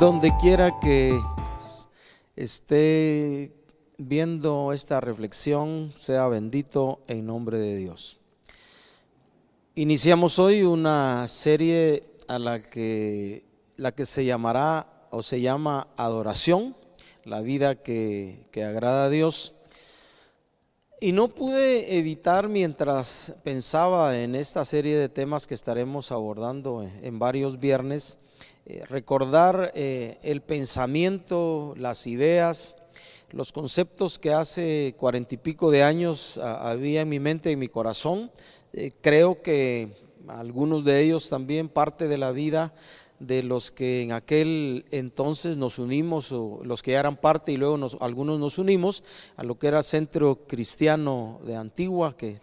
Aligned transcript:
donde 0.00 0.34
quiera 0.38 0.80
que 0.80 1.20
esté 2.34 3.52
viendo 3.98 4.72
esta 4.72 4.98
reflexión, 4.98 5.92
sea 5.94 6.26
bendito 6.28 7.02
en 7.06 7.26
nombre 7.26 7.58
de 7.58 7.76
Dios. 7.76 8.18
Iniciamos 9.74 10.38
hoy 10.38 10.62
una 10.62 11.28
serie 11.28 12.04
a 12.28 12.38
la 12.38 12.58
que, 12.58 13.44
la 13.76 13.92
que 13.92 14.06
se 14.06 14.24
llamará 14.24 15.06
o 15.10 15.20
se 15.20 15.42
llama 15.42 15.88
Adoración, 15.98 16.74
la 17.26 17.42
vida 17.42 17.74
que, 17.74 18.46
que 18.52 18.64
agrada 18.64 19.04
a 19.04 19.10
Dios. 19.10 19.52
Y 20.98 21.12
no 21.12 21.28
pude 21.28 21.98
evitar 21.98 22.48
mientras 22.48 23.34
pensaba 23.44 24.18
en 24.18 24.34
esta 24.34 24.64
serie 24.64 24.96
de 24.96 25.10
temas 25.10 25.46
que 25.46 25.52
estaremos 25.52 26.10
abordando 26.10 26.88
en 27.02 27.18
varios 27.18 27.60
viernes, 27.60 28.16
eh, 28.66 28.84
recordar 28.88 29.72
eh, 29.74 30.18
el 30.22 30.42
pensamiento, 30.42 31.74
las 31.76 32.06
ideas, 32.06 32.76
los 33.30 33.52
conceptos 33.52 34.18
que 34.18 34.32
hace 34.32 34.94
cuarenta 34.98 35.34
y 35.34 35.38
pico 35.38 35.70
de 35.70 35.82
años 35.82 36.38
había 36.38 37.02
en 37.02 37.08
mi 37.08 37.20
mente 37.20 37.50
y 37.50 37.52
en 37.54 37.58
mi 37.58 37.68
corazón. 37.68 38.30
Eh, 38.72 38.92
creo 39.00 39.40
que 39.42 39.94
algunos 40.28 40.84
de 40.84 41.00
ellos 41.00 41.28
también 41.28 41.68
parte 41.68 42.06
de 42.06 42.18
la 42.18 42.32
vida 42.32 42.74
de 43.18 43.42
los 43.42 43.70
que 43.70 44.02
en 44.02 44.12
aquel 44.12 44.86
entonces 44.90 45.56
nos 45.56 45.78
unimos, 45.78 46.32
o 46.32 46.60
los 46.64 46.82
que 46.82 46.92
ya 46.92 47.00
eran 47.00 47.16
parte 47.16 47.52
y 47.52 47.56
luego 47.56 47.78
algunos 48.00 48.40
nos 48.40 48.58
unimos 48.58 49.02
a 49.36 49.44
lo 49.44 49.58
que 49.58 49.68
era 49.68 49.82
Centro 49.82 50.46
Cristiano 50.46 51.40
de 51.44 51.56
Antigua, 51.56 52.16
que 52.16 52.38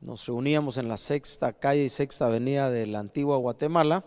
nos 0.00 0.26
reuníamos 0.26 0.78
en 0.78 0.88
la 0.88 0.96
sexta 0.96 1.52
calle 1.52 1.84
y 1.84 1.88
sexta 1.88 2.26
avenida 2.26 2.70
de 2.70 2.86
la 2.86 3.00
antigua 3.00 3.36
Guatemala 3.36 4.04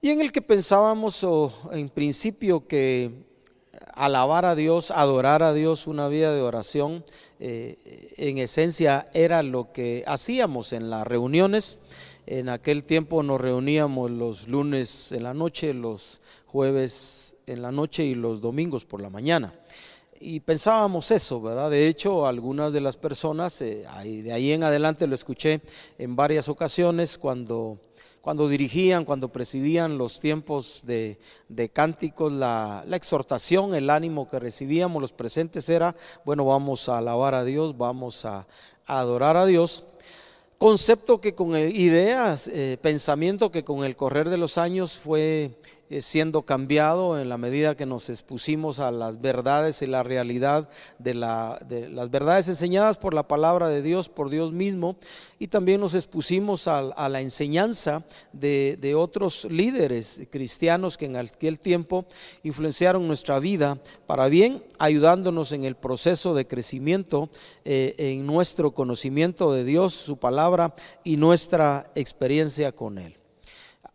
y 0.00 0.10
en 0.10 0.20
el 0.20 0.30
que 0.30 0.42
pensábamos 0.42 1.26
en 1.72 1.88
principio 1.88 2.66
que 2.68 3.26
alabar 3.94 4.44
a 4.44 4.54
Dios, 4.54 4.92
adorar 4.92 5.42
a 5.42 5.52
Dios, 5.52 5.88
una 5.88 6.06
vida 6.06 6.32
de 6.32 6.40
oración, 6.40 7.04
eh, 7.40 8.14
en 8.16 8.38
esencia 8.38 9.06
era 9.12 9.42
lo 9.42 9.72
que 9.72 10.04
hacíamos 10.06 10.72
en 10.72 10.88
las 10.88 11.06
reuniones. 11.06 11.80
En 12.26 12.48
aquel 12.48 12.84
tiempo 12.84 13.22
nos 13.22 13.40
reuníamos 13.40 14.10
los 14.10 14.46
lunes 14.46 15.10
en 15.10 15.24
la 15.24 15.34
noche, 15.34 15.74
los 15.74 16.20
jueves 16.46 17.36
en 17.46 17.62
la 17.62 17.72
noche 17.72 18.04
y 18.04 18.14
los 18.14 18.40
domingos 18.40 18.84
por 18.84 19.00
la 19.00 19.10
mañana. 19.10 19.52
Y 20.20 20.40
pensábamos 20.40 21.10
eso, 21.10 21.40
¿verdad? 21.40 21.70
De 21.70 21.88
hecho, 21.88 22.26
algunas 22.26 22.72
de 22.72 22.80
las 22.80 22.96
personas, 22.96 23.60
eh, 23.62 23.84
de 24.04 24.32
ahí 24.32 24.52
en 24.52 24.62
adelante 24.62 25.06
lo 25.06 25.14
escuché 25.14 25.60
en 25.96 26.14
varias 26.14 26.48
ocasiones 26.48 27.18
cuando 27.18 27.80
cuando 28.20 28.48
dirigían, 28.48 29.04
cuando 29.04 29.30
presidían 29.30 29.98
los 29.98 30.20
tiempos 30.20 30.82
de, 30.84 31.18
cánticos, 31.72 32.32
la, 32.32 32.84
exhortación, 32.92 33.74
el 33.74 33.90
ánimo 33.90 34.28
que 34.28 34.38
recibíamos 34.38 35.00
los 35.00 35.12
presentes 35.12 35.68
era, 35.68 35.94
bueno, 36.24 36.44
vamos 36.44 36.88
a 36.88 36.98
alabar 36.98 37.34
a 37.34 37.44
Dios, 37.44 37.76
vamos 37.76 38.24
a, 38.24 38.46
adorar 38.86 39.36
a 39.36 39.46
Dios. 39.46 39.84
Concepto 40.58 41.20
que 41.20 41.34
con 41.34 41.56
ideas, 41.56 42.48
eh, 42.48 42.78
pensamiento 42.80 43.50
que 43.50 43.64
con 43.64 43.84
el 43.84 43.94
correr 43.94 44.28
de 44.28 44.38
los 44.38 44.58
años 44.58 44.98
fue 44.98 45.52
siendo 46.00 46.42
cambiado 46.42 47.18
en 47.18 47.28
la 47.28 47.38
medida 47.38 47.76
que 47.76 47.86
nos 47.86 48.10
expusimos 48.10 48.78
a 48.78 48.90
las 48.90 49.20
verdades 49.20 49.82
y 49.82 49.86
la 49.86 50.02
realidad 50.02 50.68
de, 50.98 51.14
la, 51.14 51.58
de, 51.66 51.88
las 51.88 52.10
verdades 52.10 52.48
enseñadas 52.48 52.98
por 52.98 53.14
la 53.14 53.26
palabra 53.26 53.68
de 53.68 53.82
Dios, 53.82 54.08
por 54.08 54.30
Dios 54.30 54.52
mismo, 54.52 54.96
y 55.38 55.48
también 55.48 55.80
nos 55.80 55.94
expusimos 55.94 56.68
a, 56.68 57.08
la 57.08 57.20
enseñanza 57.20 58.04
de, 58.32 58.76
de, 58.80 58.94
otros 58.94 59.46
líderes 59.50 60.22
cristianos 60.30 60.98
que 60.98 61.06
en 61.06 61.16
aquel 61.16 61.58
tiempo 61.58 62.04
influenciaron 62.42 63.06
nuestra 63.06 63.38
vida 63.38 63.78
para 64.06 64.28
bien, 64.28 64.62
ayudándonos 64.78 65.52
en 65.52 65.64
el 65.64 65.74
proceso 65.74 66.34
de 66.34 66.46
crecimiento 66.46 67.30
eh, 67.64 67.94
en 67.98 68.26
nuestro 68.26 68.72
conocimiento 68.72 69.52
de 69.52 69.64
Dios, 69.64 69.94
su 69.94 70.16
palabra 70.18 70.74
y 71.04 71.16
nuestra 71.16 71.90
experiencia 71.94 72.72
con 72.72 72.98
Él 72.98 73.18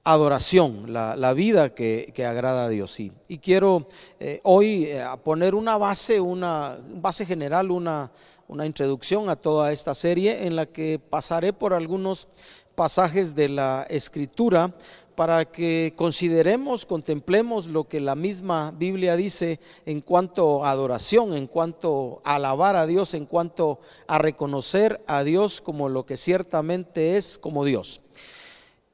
adoración, 0.04 0.92
la, 0.92 1.34
vida 1.34 1.74
que, 1.74 2.14
agrada 2.28 2.66
a 2.66 2.70
Dios. 2.70 2.92
Sí. 2.92 3.12
Y 3.28 3.38
quiero 3.38 3.88
eh, 4.20 4.42
hoy 4.44 4.86
eh, 4.86 5.06
poner 5.24 5.56
una 5.56 5.78
base, 5.78 6.20
una 6.20 6.78
base 6.96 7.26
general, 7.26 7.72
una, 7.72 8.12
una 8.48 8.66
introducción 8.66 9.30
a 9.30 9.36
toda 9.36 9.72
esta 9.72 9.94
serie 9.94 10.46
en 10.46 10.56
la 10.56 10.66
que 10.66 11.00
pasaré 11.00 11.54
por 11.54 11.74
algunos 11.74 12.28
pasajes 12.76 13.36
de 13.36 13.50
la 13.50 13.86
escritura 13.90 14.74
para 15.16 15.46
que 15.46 15.94
consideremos, 15.96 16.86
contemplemos 16.86 17.68
lo 17.68 17.84
que 17.88 18.00
la 18.00 18.16
misma 18.16 18.74
Biblia 18.76 19.16
dice 19.16 19.60
en 19.86 20.02
cuanto 20.02 20.66
a 20.66 20.72
adoración, 20.72 21.34
en 21.34 21.48
cuanto 21.48 22.20
a 22.24 22.36
alabar 22.36 22.76
a 22.76 22.88
Dios, 22.88 23.14
en 23.14 23.28
cuanto 23.28 23.80
a 24.08 24.18
reconocer 24.18 25.04
a 25.08 25.24
Dios 25.24 25.62
como 25.62 25.88
lo 25.88 26.06
que 26.06 26.18
ciertamente 26.18 27.16
es 27.16 27.38
como 27.38 27.64
Dios. 27.64 28.02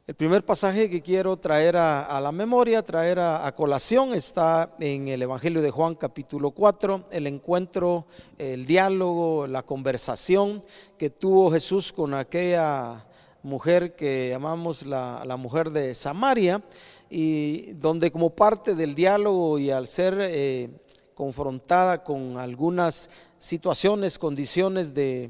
El 0.10 0.16
primer 0.16 0.44
pasaje 0.44 0.90
que 0.90 1.04
quiero 1.04 1.38
traer 1.38 1.78
a, 1.78 2.20
la 2.20 2.32
memoria, 2.32 2.82
traer 2.82 3.20
a, 3.20 3.54
colación, 3.56 4.16
está 4.16 4.76
en 4.80 5.08
el 5.08 5.22
Evangelio 5.22 5.62
de 5.62 5.70
Juan 5.70 5.94
capítulo 5.94 6.50
4, 6.50 7.06
el 7.12 7.28
encuentro, 7.28 8.08
el 8.40 8.66
diálogo, 8.66 9.46
la 9.46 9.62
conversación 9.62 10.62
que 10.98 11.12
tuvo 11.12 11.52
Jesús 11.52 11.94
con 11.94 12.16
aquella 12.16 13.06
mujer 13.44 13.96
que 13.96 14.30
llamamos 14.32 14.84
la, 14.84 15.38
mujer 15.38 15.70
de 15.70 15.94
Samaria, 15.94 16.64
y 17.08 17.74
donde 17.74 18.10
como 18.10 18.32
parte 18.32 18.74
del 18.74 18.96
diálogo 18.96 19.60
y 19.60 19.70
al 19.70 19.86
ser 19.86 20.18
eh, 20.20 20.72
confrontada 21.14 22.04
con 22.04 22.38
algunas 22.40 23.12
situaciones, 23.38 24.18
condiciones 24.18 24.92
de, 24.96 25.30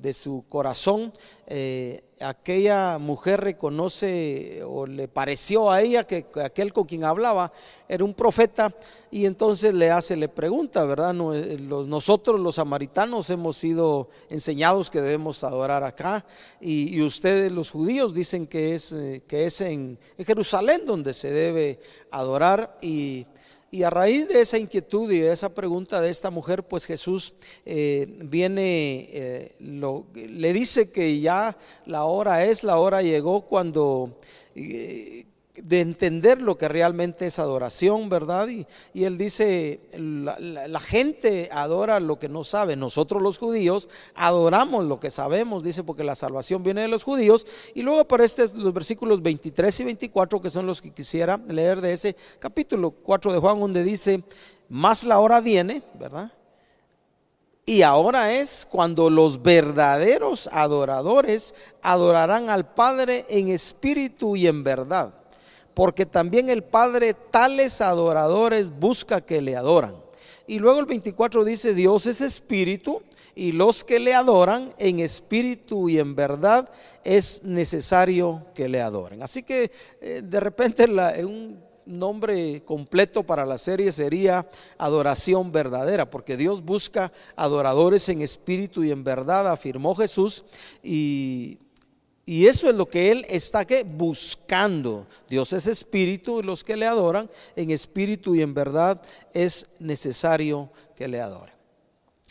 de 0.00 0.12
su 0.12 0.44
corazón, 0.48 1.12
eh, 1.46 2.04
aquella 2.20 2.98
mujer 2.98 3.40
reconoce 3.40 4.62
o 4.64 4.86
le 4.86 5.08
pareció 5.08 5.70
a 5.70 5.82
ella 5.82 6.06
que 6.06 6.26
aquel 6.42 6.72
con 6.72 6.84
quien 6.84 7.04
hablaba 7.04 7.52
era 7.88 8.04
un 8.04 8.14
profeta 8.14 8.74
y 9.10 9.26
entonces 9.26 9.74
le 9.74 9.90
hace, 9.90 10.16
le 10.16 10.28
pregunta, 10.28 10.84
¿verdad? 10.84 11.14
Eh, 11.34 11.58
nosotros 11.60 12.38
los 12.38 12.56
samaritanos 12.56 13.28
hemos 13.30 13.56
sido 13.56 14.08
enseñados 14.28 14.90
que 14.90 15.00
debemos 15.00 15.42
adorar 15.42 15.82
acá 15.82 16.24
y, 16.60 17.00
ustedes 17.02 17.50
los 17.52 17.70
judíos 17.70 18.12
dicen 18.14 18.46
que 18.46 18.74
es, 18.74 18.92
eh, 18.92 19.22
que 19.26 19.46
es 19.46 19.60
en, 19.60 19.98
en 20.16 20.24
Jerusalén 20.24 20.82
donde 20.84 21.12
se 21.14 21.30
debe 21.30 21.80
adorar 22.10 22.76
y 22.82 23.26
y 23.70 23.82
a 23.82 23.90
raíz 23.90 24.28
de 24.28 24.40
esa 24.40 24.58
inquietud 24.58 25.10
y 25.12 25.18
de 25.18 25.32
esa 25.32 25.54
pregunta 25.54 26.00
de 26.00 26.08
esta 26.10 26.30
mujer, 26.30 26.62
pues 26.62 26.86
Jesús 26.86 27.34
eh, 27.66 28.06
viene, 28.24 29.08
eh, 29.12 29.54
le 29.58 30.52
dice 30.52 30.90
que 30.90 31.20
ya 31.20 31.56
la 31.84 32.04
hora 32.04 32.44
es, 32.44 32.64
la 32.64 32.78
hora 32.78 33.02
llegó 33.02 33.42
cuando 33.42 34.18
eh, 34.54 35.26
de 35.62 35.80
entender 35.80 36.40
lo 36.42 36.56
que 36.56 36.68
realmente 36.68 37.26
es 37.26 37.38
adoración, 37.38 38.08
¿verdad? 38.08 38.48
Y, 38.48 38.66
él 38.94 39.18
dice, 39.18 39.80
la, 39.92 40.80
gente 40.80 41.48
adora 41.52 42.00
lo 42.00 42.18
que 42.18 42.28
no 42.28 42.44
sabe, 42.44 42.76
nosotros 42.76 43.22
los 43.22 43.38
judíos 43.38 43.88
adoramos 44.14 44.84
lo 44.84 45.00
que 45.00 45.10
sabemos, 45.10 45.62
dice, 45.62 45.84
porque 45.84 46.04
la 46.04 46.14
salvación 46.14 46.62
viene 46.62 46.82
de 46.82 46.88
los 46.88 47.04
judíos. 47.04 47.46
Y 47.74 47.82
luego 47.82 48.00
aparecen 48.00 48.62
los 48.62 48.72
versículos 48.72 49.22
23 49.22 49.80
y 49.80 49.84
24, 49.84 50.40
que 50.40 50.50
son 50.50 50.66
los 50.66 50.82
que 50.82 50.92
quisiera 50.92 51.40
leer 51.48 51.80
de 51.80 51.92
ese 51.92 52.16
capítulo 52.38 52.90
4 52.90 53.32
de 53.32 53.38
Juan, 53.38 53.60
donde 53.60 53.84
dice, 53.84 54.22
más 54.68 55.04
la 55.04 55.18
hora 55.18 55.40
viene, 55.40 55.82
¿verdad? 55.98 56.32
Y 57.66 57.82
ahora 57.82 58.32
es 58.32 58.66
cuando 58.70 59.10
los 59.10 59.42
verdaderos 59.42 60.48
adoradores 60.52 61.54
adorarán 61.82 62.48
al 62.48 62.72
Padre 62.72 63.26
en 63.28 63.48
espíritu 63.50 64.36
y 64.36 64.46
en 64.46 64.64
verdad 64.64 65.17
porque 65.78 66.06
también 66.06 66.48
el 66.48 66.64
Padre 66.64 67.14
tales 67.14 67.80
adoradores 67.80 68.76
busca 68.76 69.20
que 69.20 69.40
le 69.40 69.54
adoran. 69.54 69.94
Y 70.48 70.58
luego 70.58 70.80
el 70.80 70.86
24 70.86 71.44
dice, 71.44 71.72
Dios 71.72 72.06
es 72.06 72.20
espíritu 72.20 73.00
y 73.36 73.52
los 73.52 73.84
que 73.84 74.00
le 74.00 74.12
adoran 74.12 74.74
en 74.80 74.98
espíritu 74.98 75.88
y 75.88 76.00
en 76.00 76.16
verdad 76.16 76.68
es 77.04 77.44
necesario 77.44 78.44
que 78.56 78.68
le 78.68 78.82
adoren. 78.82 79.22
Así 79.22 79.44
que 79.44 79.70
eh, 80.00 80.20
de 80.24 80.40
repente 80.40 80.84
un 81.24 81.62
nombre 81.86 82.64
completo 82.64 83.22
para 83.22 83.46
la 83.46 83.56
serie 83.56 83.92
sería 83.92 84.48
adoración 84.78 85.52
verdadera, 85.52 86.10
porque 86.10 86.36
Dios 86.36 86.60
busca 86.60 87.12
adoradores 87.36 88.08
en 88.08 88.20
espíritu 88.20 88.82
y 88.82 88.90
en 88.90 89.04
verdad, 89.04 89.48
afirmó 89.48 89.94
Jesús, 89.94 90.44
y 90.82 91.60
y 92.28 92.46
eso 92.46 92.68
es 92.68 92.74
lo 92.74 92.86
que 92.86 93.10
Él 93.10 93.24
está 93.26 93.64
que 93.64 93.84
buscando. 93.84 95.06
Dios 95.30 95.50
es 95.54 95.66
espíritu 95.66 96.40
y 96.40 96.42
los 96.42 96.62
que 96.62 96.76
le 96.76 96.84
adoran 96.84 97.30
en 97.56 97.70
espíritu 97.70 98.34
y 98.34 98.42
en 98.42 98.52
verdad 98.52 99.00
es 99.32 99.66
necesario 99.78 100.68
que 100.94 101.08
le 101.08 101.22
adoren. 101.22 101.54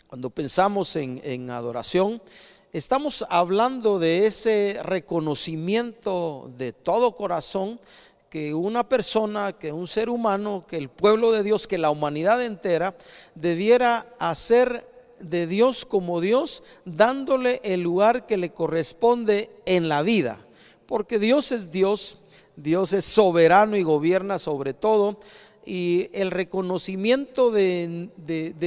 Cuando 0.06 0.30
pensamos 0.30 0.94
en, 0.94 1.20
en 1.24 1.50
adoración, 1.50 2.22
estamos 2.72 3.26
hablando 3.28 3.98
de 3.98 4.26
ese 4.26 4.78
reconocimiento 4.84 6.48
de 6.56 6.72
todo 6.72 7.16
corazón 7.16 7.80
que 8.30 8.54
una 8.54 8.88
persona, 8.88 9.52
que 9.52 9.72
un 9.72 9.88
ser 9.88 10.10
humano, 10.10 10.64
que 10.68 10.76
el 10.76 10.90
pueblo 10.90 11.32
de 11.32 11.42
Dios, 11.42 11.66
que 11.66 11.76
la 11.76 11.90
humanidad 11.90 12.44
entera 12.44 12.94
debiera 13.34 14.06
hacer 14.20 14.86
de 15.20 15.46
Dios 15.46 15.84
como 15.84 16.20
Dios, 16.20 16.62
dándole 16.84 17.60
el 17.64 17.82
lugar 17.82 18.26
que 18.26 18.36
le 18.36 18.50
corresponde 18.50 19.50
en 19.66 19.88
la 19.88 20.02
vida. 20.02 20.38
Porque 20.86 21.18
Dios 21.18 21.52
es 21.52 21.70
Dios, 21.70 22.18
Dios 22.56 22.92
es 22.92 23.04
soberano 23.04 23.76
y 23.76 23.82
gobierna 23.82 24.38
sobre 24.38 24.74
todo 24.74 25.18
y 25.68 26.08
el 26.14 26.30
reconocimiento 26.30 27.50
de, 27.50 28.08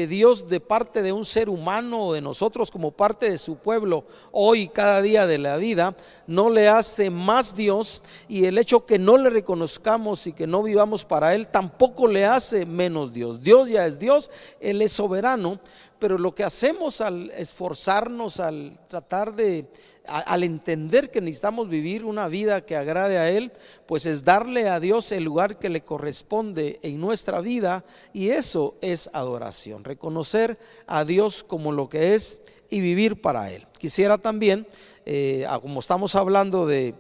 Dios 0.08 0.48
de 0.48 0.60
parte 0.60 1.02
de 1.02 1.12
un 1.12 1.26
ser 1.26 1.50
humano 1.50 2.06
o 2.06 2.14
de 2.14 2.22
nosotros 2.22 2.70
como 2.70 2.92
parte 2.92 3.30
de 3.30 3.40
su 3.40 3.56
pueblo 3.56 4.06
hoy, 4.32 4.68
cada 4.68 5.02
día 5.02 5.26
de 5.26 5.40
la 5.40 5.58
vida, 5.58 5.96
no 6.28 6.52
le 6.52 6.68
hace 6.68 7.10
más 7.10 7.56
Dios 7.56 8.04
y 8.28 8.46
el 8.46 8.60
hecho 8.60 8.86
que 8.86 9.00
no 9.00 9.18
le 9.18 9.32
reconozcamos 9.32 10.28
y 10.28 10.34
que 10.34 10.46
no 10.46 10.62
vivamos 10.62 11.04
para 11.04 11.34
Él 11.34 11.48
tampoco 11.48 12.08
le 12.08 12.26
hace 12.26 12.68
menos 12.68 13.12
Dios. 13.12 13.42
Dios 13.42 13.68
ya 13.68 13.88
es 13.88 13.98
Dios, 13.98 14.30
Él 14.60 14.82
es 14.84 14.92
soberano, 14.92 15.60
pero 16.02 16.18
lo 16.18 16.34
que 16.34 16.44
hacemos 16.44 17.00
al 17.00 17.30
esforzarnos, 17.30 18.40
al 18.40 18.80
tratar 18.88 19.36
de, 19.36 19.68
al 20.08 20.44
entender 20.44 21.12
que 21.12 21.22
necesitamos 21.22 21.70
vivir 21.70 22.06
una 22.06 22.28
vida 22.28 22.66
que 22.66 22.76
agrade 22.76 23.20
a 23.20 23.30
Él, 23.30 23.52
pues 23.86 24.08
es 24.08 24.24
darle 24.24 24.68
a 24.68 24.80
Dios 24.80 25.12
el 25.12 25.24
lugar 25.24 25.60
que 25.60 25.70
le 25.70 25.84
corresponde 25.84 26.80
en 26.82 27.00
nuestra 27.00 27.40
vida 27.40 27.86
y 28.14 28.30
eso 28.30 28.78
es 28.82 29.12
adoración, 29.14 29.84
reconocer 29.84 30.58
a 30.88 31.06
Dios 31.06 31.44
como 31.44 31.72
lo 31.72 31.88
que 31.88 32.16
es 32.16 32.40
y 32.72 32.80
vivir 32.80 33.22
para 33.22 33.52
Él. 33.52 33.68
Quisiera 33.78 34.18
también, 34.18 34.66
eh, 35.06 35.46
como 35.62 35.82
estamos 35.82 36.16
hablando 36.16 36.66
de, 36.66 36.96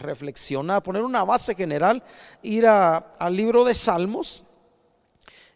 reflexionar, 0.00 0.84
poner 0.84 1.02
una 1.02 1.24
base 1.24 1.56
general, 1.56 2.04
ir 2.42 2.68
al 2.68 3.34
libro 3.34 3.64
de 3.64 3.74
Salmos 3.74 4.44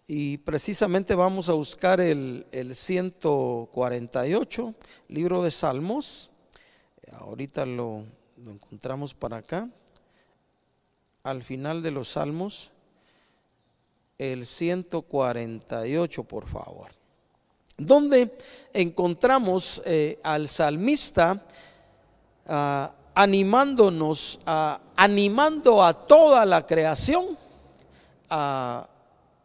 y 0.07 0.39
precisamente 0.39 1.15
vamos 1.15 1.49
a 1.49 1.55
buscar 1.55 2.01
el, 2.01 2.47
148, 2.73 4.75
libro 5.09 5.43
de 5.43 5.51
Salmos. 5.51 6.31
Ahorita 7.13 7.65
lo, 7.65 8.05
lo 8.37 8.51
encontramos 8.51 9.15
para 9.15 9.39
acá. 9.39 9.69
Al 11.23 11.43
final 11.43 11.83
de 11.83 11.91
los 11.91 12.11
Salmos, 12.11 12.75
el 14.19 14.45
148, 14.45 16.25
por 16.25 16.47
favor. 16.49 16.91
Donde 17.77 18.37
encontramos 18.73 19.83
eh, 19.85 20.21
al 20.23 20.49
salmista 20.49 21.45
ah, 22.47 22.95
animándonos, 23.15 24.41
animando 24.97 25.83
a 25.83 26.07
toda 26.07 26.45
la 26.45 26.67
creación 26.67 27.37
a 28.29 28.89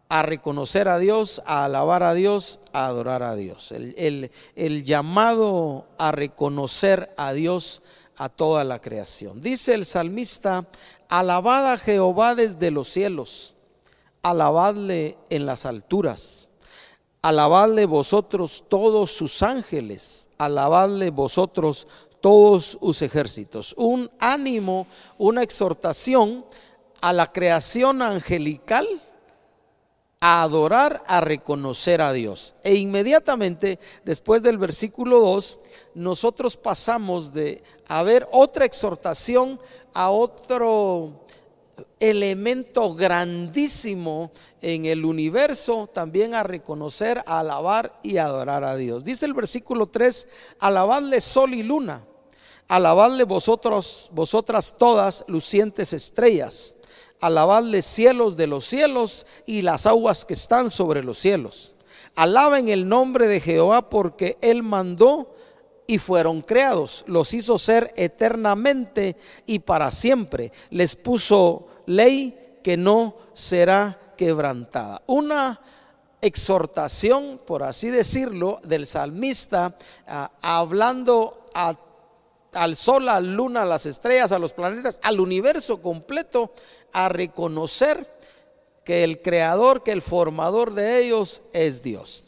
a 0.10 0.24
reconocer 0.24 0.90
a 0.90 0.98
Dios, 0.98 1.40
a 1.46 1.66
alabar 1.66 2.02
a 2.02 2.16
Dios, 2.16 2.60
a 2.74 2.88
adorar 2.88 3.22
a 3.22 3.36
Dios. 3.36 3.72
El, 3.72 4.84
llamado 4.84 5.86
a 6.00 6.12
reconocer 6.12 7.14
a 7.16 7.32
Dios 7.34 7.84
a 8.18 8.28
toda 8.28 8.64
la 8.64 8.82
creación. 8.82 9.40
Dice 9.40 9.76
el 9.76 9.86
salmista, 9.86 10.68
alabad 11.10 11.74
a 11.74 11.78
Jehová 11.78 12.34
desde 12.34 12.72
los 12.72 12.90
cielos, 12.90 13.56
alabadle 14.24 15.16
en 15.30 15.46
las 15.46 15.68
alturas, 15.68 16.50
alabadle 17.22 17.86
vosotros 17.86 18.64
todos 18.68 19.12
sus 19.12 19.44
ángeles, 19.44 20.28
alabadle 20.40 21.12
vosotros 21.12 21.88
todos 22.20 22.80
sus 22.82 23.04
ejércitos. 23.04 23.76
Un 23.78 24.10
ánimo, 24.20 24.88
una 25.20 25.44
exhortación 25.44 26.46
a 27.00 27.14
la 27.14 27.32
creación 27.32 28.02
angelical 28.02 29.04
a 30.22 30.44
adorar, 30.44 31.02
a 31.08 31.22
reconocer 31.22 32.02
a 32.02 32.12
Dios. 32.12 32.56
E 32.64 32.76
inmediatamente 32.76 33.80
después 34.04 34.44
del 34.44 34.58
versículo 34.58 35.20
2, 35.20 35.60
nosotros 35.96 36.58
pasamos 36.58 37.34
de 37.34 37.64
a 37.88 38.04
ver 38.04 38.28
otra 38.32 38.66
exhortación 38.66 39.60
a 39.94 40.10
otro 40.10 41.26
elemento 42.02 42.94
grandísimo 42.94 44.32
en 44.62 44.86
el 44.86 45.06
universo, 45.06 45.90
también 45.94 46.36
a 46.36 46.44
reconocer, 46.44 47.24
a 47.26 47.40
alabar 47.40 47.98
y 48.04 48.18
adorar 48.18 48.66
a 48.66 48.76
Dios. 48.76 49.06
Dice 49.06 49.26
el 49.26 49.34
versículo 49.34 49.88
3, 49.88 50.28
alabadle 50.60 51.22
sol 51.22 51.54
y 51.54 51.64
luna, 51.64 52.06
alabadle 52.68 53.24
vosotros, 53.24 54.10
vosotras 54.14 54.76
todas 54.78 55.24
lucientes 55.30 55.94
estrellas 55.94 56.76
alabadle 57.22 57.82
cielos 57.82 58.38
de 58.38 58.48
los 58.48 58.66
cielos 58.66 59.26
y 59.46 59.62
las 59.62 59.86
aguas 59.86 60.26
que 60.26 60.34
están 60.34 60.70
sobre 60.70 61.04
los 61.04 61.18
cielos. 61.18 61.74
Alaben 62.16 62.70
el 62.70 62.88
nombre 62.88 63.28
de 63.28 63.40
Jehová 63.40 63.90
porque 63.90 64.38
Él 64.42 64.64
mandó 64.64 65.34
y 65.88 65.98
fueron 65.98 66.42
creados. 66.42 67.04
Los 67.08 67.34
hizo 67.34 67.58
ser 67.58 67.92
eternamente 67.96 69.16
y 69.46 69.60
para 69.60 69.90
siempre. 69.92 70.52
Les 70.70 70.96
puso 70.96 71.68
ley 71.86 72.58
que 72.64 72.78
no 72.78 73.16
será 73.34 74.14
quebrantada. 74.16 75.02
Una 75.08 75.60
exhortación, 76.22 77.40
por 77.46 77.64
así 77.64 77.90
decirlo, 77.90 78.60
del 78.64 78.86
salmista, 78.86 79.76
ah, 80.08 80.32
hablando 80.42 81.46
a 81.54 81.76
al 82.54 82.76
sol, 82.76 83.08
a 83.10 83.14
la 83.14 83.20
luna, 83.20 83.64
a 83.64 83.66
las 83.66 83.86
estrellas, 83.86 84.32
a 84.32 84.40
los 84.40 84.54
planetas, 84.54 85.00
al 85.04 85.20
universo 85.20 85.82
completo, 85.82 86.52
a 86.92 87.10
reconocer 87.10 88.08
que 88.84 89.04
el 89.04 89.22
creador, 89.22 89.84
que 89.84 89.92
el 89.92 90.02
formador 90.02 90.74
de 90.74 91.04
ellos 91.04 91.44
es 91.54 91.84
Dios. 91.84 92.26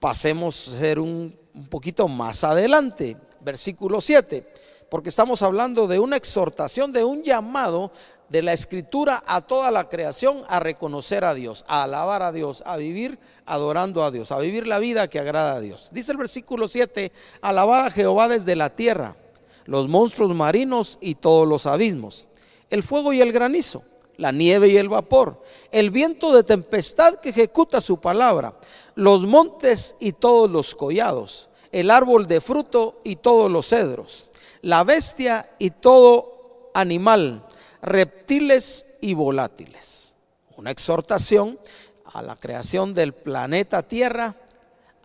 Pasemos 0.00 0.68
a 0.68 0.78
ser 0.78 0.98
un, 0.98 1.38
un 1.54 1.66
poquito 1.68 2.08
más 2.08 2.44
adelante, 2.44 3.16
versículo 3.40 4.00
7, 4.00 4.46
porque 4.90 5.08
estamos 5.08 5.42
hablando 5.42 5.86
de 5.86 5.98
una 5.98 6.16
exhortación, 6.16 6.92
de 6.92 7.04
un 7.04 7.22
llamado 7.22 7.92
de 8.28 8.42
la 8.42 8.52
escritura 8.52 9.22
a 9.26 9.40
toda 9.40 9.70
la 9.70 9.88
creación 9.88 10.42
a 10.48 10.58
reconocer 10.58 11.24
a 11.24 11.34
Dios, 11.34 11.64
a 11.68 11.84
alabar 11.84 12.22
a 12.22 12.32
Dios, 12.32 12.62
a 12.66 12.76
vivir 12.76 13.18
adorando 13.44 14.04
a 14.04 14.10
Dios, 14.10 14.32
a 14.32 14.38
vivir 14.38 14.66
la 14.66 14.78
vida 14.78 15.08
que 15.08 15.20
agrada 15.20 15.54
a 15.54 15.60
Dios. 15.60 15.88
Dice 15.92 16.12
el 16.12 16.18
versículo 16.18 16.66
7, 16.66 17.12
alabad 17.40 17.86
a 17.86 17.90
Jehová 17.90 18.28
desde 18.28 18.56
la 18.56 18.70
tierra 18.70 19.16
los 19.66 19.88
monstruos 19.88 20.34
marinos 20.34 20.98
y 21.00 21.16
todos 21.16 21.46
los 21.46 21.66
abismos, 21.66 22.26
el 22.70 22.82
fuego 22.82 23.12
y 23.12 23.20
el 23.20 23.32
granizo, 23.32 23.82
la 24.16 24.32
nieve 24.32 24.68
y 24.68 24.76
el 24.76 24.88
vapor, 24.88 25.42
el 25.70 25.90
viento 25.90 26.32
de 26.34 26.42
tempestad 26.42 27.16
que 27.16 27.30
ejecuta 27.30 27.80
su 27.80 28.00
palabra, 28.00 28.54
los 28.94 29.26
montes 29.26 29.94
y 30.00 30.12
todos 30.12 30.50
los 30.50 30.74
collados, 30.74 31.50
el 31.72 31.90
árbol 31.90 32.26
de 32.26 32.40
fruto 32.40 33.00
y 33.04 33.16
todos 33.16 33.50
los 33.50 33.68
cedros, 33.68 34.26
la 34.62 34.84
bestia 34.84 35.50
y 35.58 35.70
todo 35.70 36.70
animal, 36.74 37.44
reptiles 37.82 38.86
y 39.00 39.14
volátiles. 39.14 40.16
Una 40.56 40.70
exhortación 40.70 41.58
a 42.06 42.22
la 42.22 42.36
creación 42.36 42.94
del 42.94 43.12
planeta 43.12 43.82
Tierra, 43.82 44.34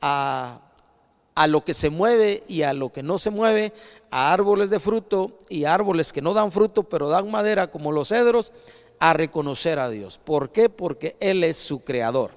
a 0.01 0.70
a 1.41 1.47
lo 1.47 1.63
que 1.63 1.73
se 1.73 1.89
mueve 1.89 2.43
y 2.47 2.61
a 2.61 2.71
lo 2.71 2.91
que 2.91 3.01
no 3.01 3.17
se 3.17 3.31
mueve, 3.31 3.73
a 4.11 4.31
árboles 4.31 4.69
de 4.69 4.79
fruto 4.79 5.39
y 5.49 5.65
árboles 5.65 6.13
que 6.13 6.21
no 6.21 6.35
dan 6.35 6.51
fruto, 6.51 6.83
pero 6.83 7.09
dan 7.09 7.31
madera 7.31 7.71
como 7.71 7.91
los 7.91 8.09
cedros, 8.09 8.51
a 8.99 9.13
reconocer 9.13 9.79
a 9.79 9.89
Dios. 9.89 10.19
¿Por 10.23 10.51
qué? 10.51 10.69
Porque 10.69 11.15
Él 11.19 11.43
es 11.43 11.57
su 11.57 11.83
creador. 11.83 12.29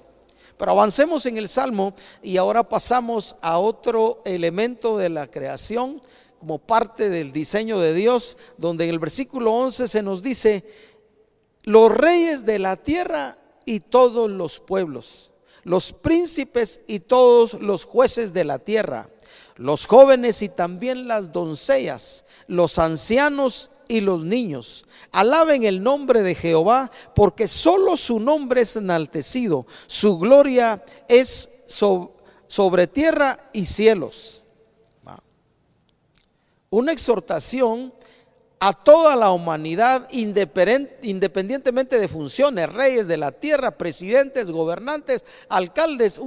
Pero 0.57 0.71
avancemos 0.71 1.27
en 1.27 1.37
el 1.37 1.47
Salmo 1.47 1.93
y 2.23 2.37
ahora 2.37 2.67
pasamos 2.67 3.35
a 3.43 3.59
otro 3.59 4.23
elemento 4.25 4.97
de 4.97 5.09
la 5.09 5.29
creación 5.29 6.01
como 6.39 6.57
parte 6.57 7.07
del 7.07 7.31
diseño 7.31 7.77
de 7.77 7.93
Dios, 7.93 8.37
donde 8.57 8.85
en 8.85 8.89
el 8.89 8.97
versículo 8.97 9.53
11 9.53 9.87
se 9.87 10.01
nos 10.01 10.23
dice, 10.23 10.65
los 11.61 11.95
reyes 11.95 12.43
de 12.43 12.57
la 12.57 12.75
tierra 12.75 13.37
y 13.65 13.81
todos 13.81 14.31
los 14.31 14.59
pueblos 14.59 15.31
los 15.65 15.91
príncipes 15.91 16.79
y 16.87 16.99
todos 16.99 17.55
los 17.55 17.83
jueces 17.83 18.31
de 18.31 18.45
la 18.45 18.59
tierra, 18.59 19.09
los 19.57 19.87
jóvenes 19.87 20.41
y 20.43 20.47
también 20.47 21.07
las 21.07 21.33
doncellas, 21.33 22.23
los 22.47 22.77
ancianos 22.77 23.71
y 23.87 23.99
los 23.99 24.23
niños. 24.23 24.85
Alaben 25.11 25.63
el 25.63 25.81
nombre 25.81 26.21
de 26.21 26.35
Jehová, 26.35 26.91
porque 27.15 27.47
solo 27.47 27.97
su 27.97 28.19
nombre 28.19 28.61
es 28.61 28.75
enaltecido, 28.75 29.65
su 29.87 30.19
gloria 30.19 30.83
es 31.07 31.49
sobre 32.47 32.85
tierra 32.87 33.37
y 33.51 33.65
cielos. 33.65 34.43
Una 36.69 36.91
exhortación 36.91 37.91
a 38.65 38.73
toda 38.73 39.15
la 39.15 39.29
humanidad 39.29 40.07
independientemente 40.09 41.99
de 41.99 42.07
funciones, 42.07 42.73
reyes 42.73 43.07
de 43.07 43.15
la 43.15 43.31
tierra, 43.31 43.77
presidentes, 43.77 44.49
gobernantes, 44.49 45.23
alcaldes, 45.49 46.19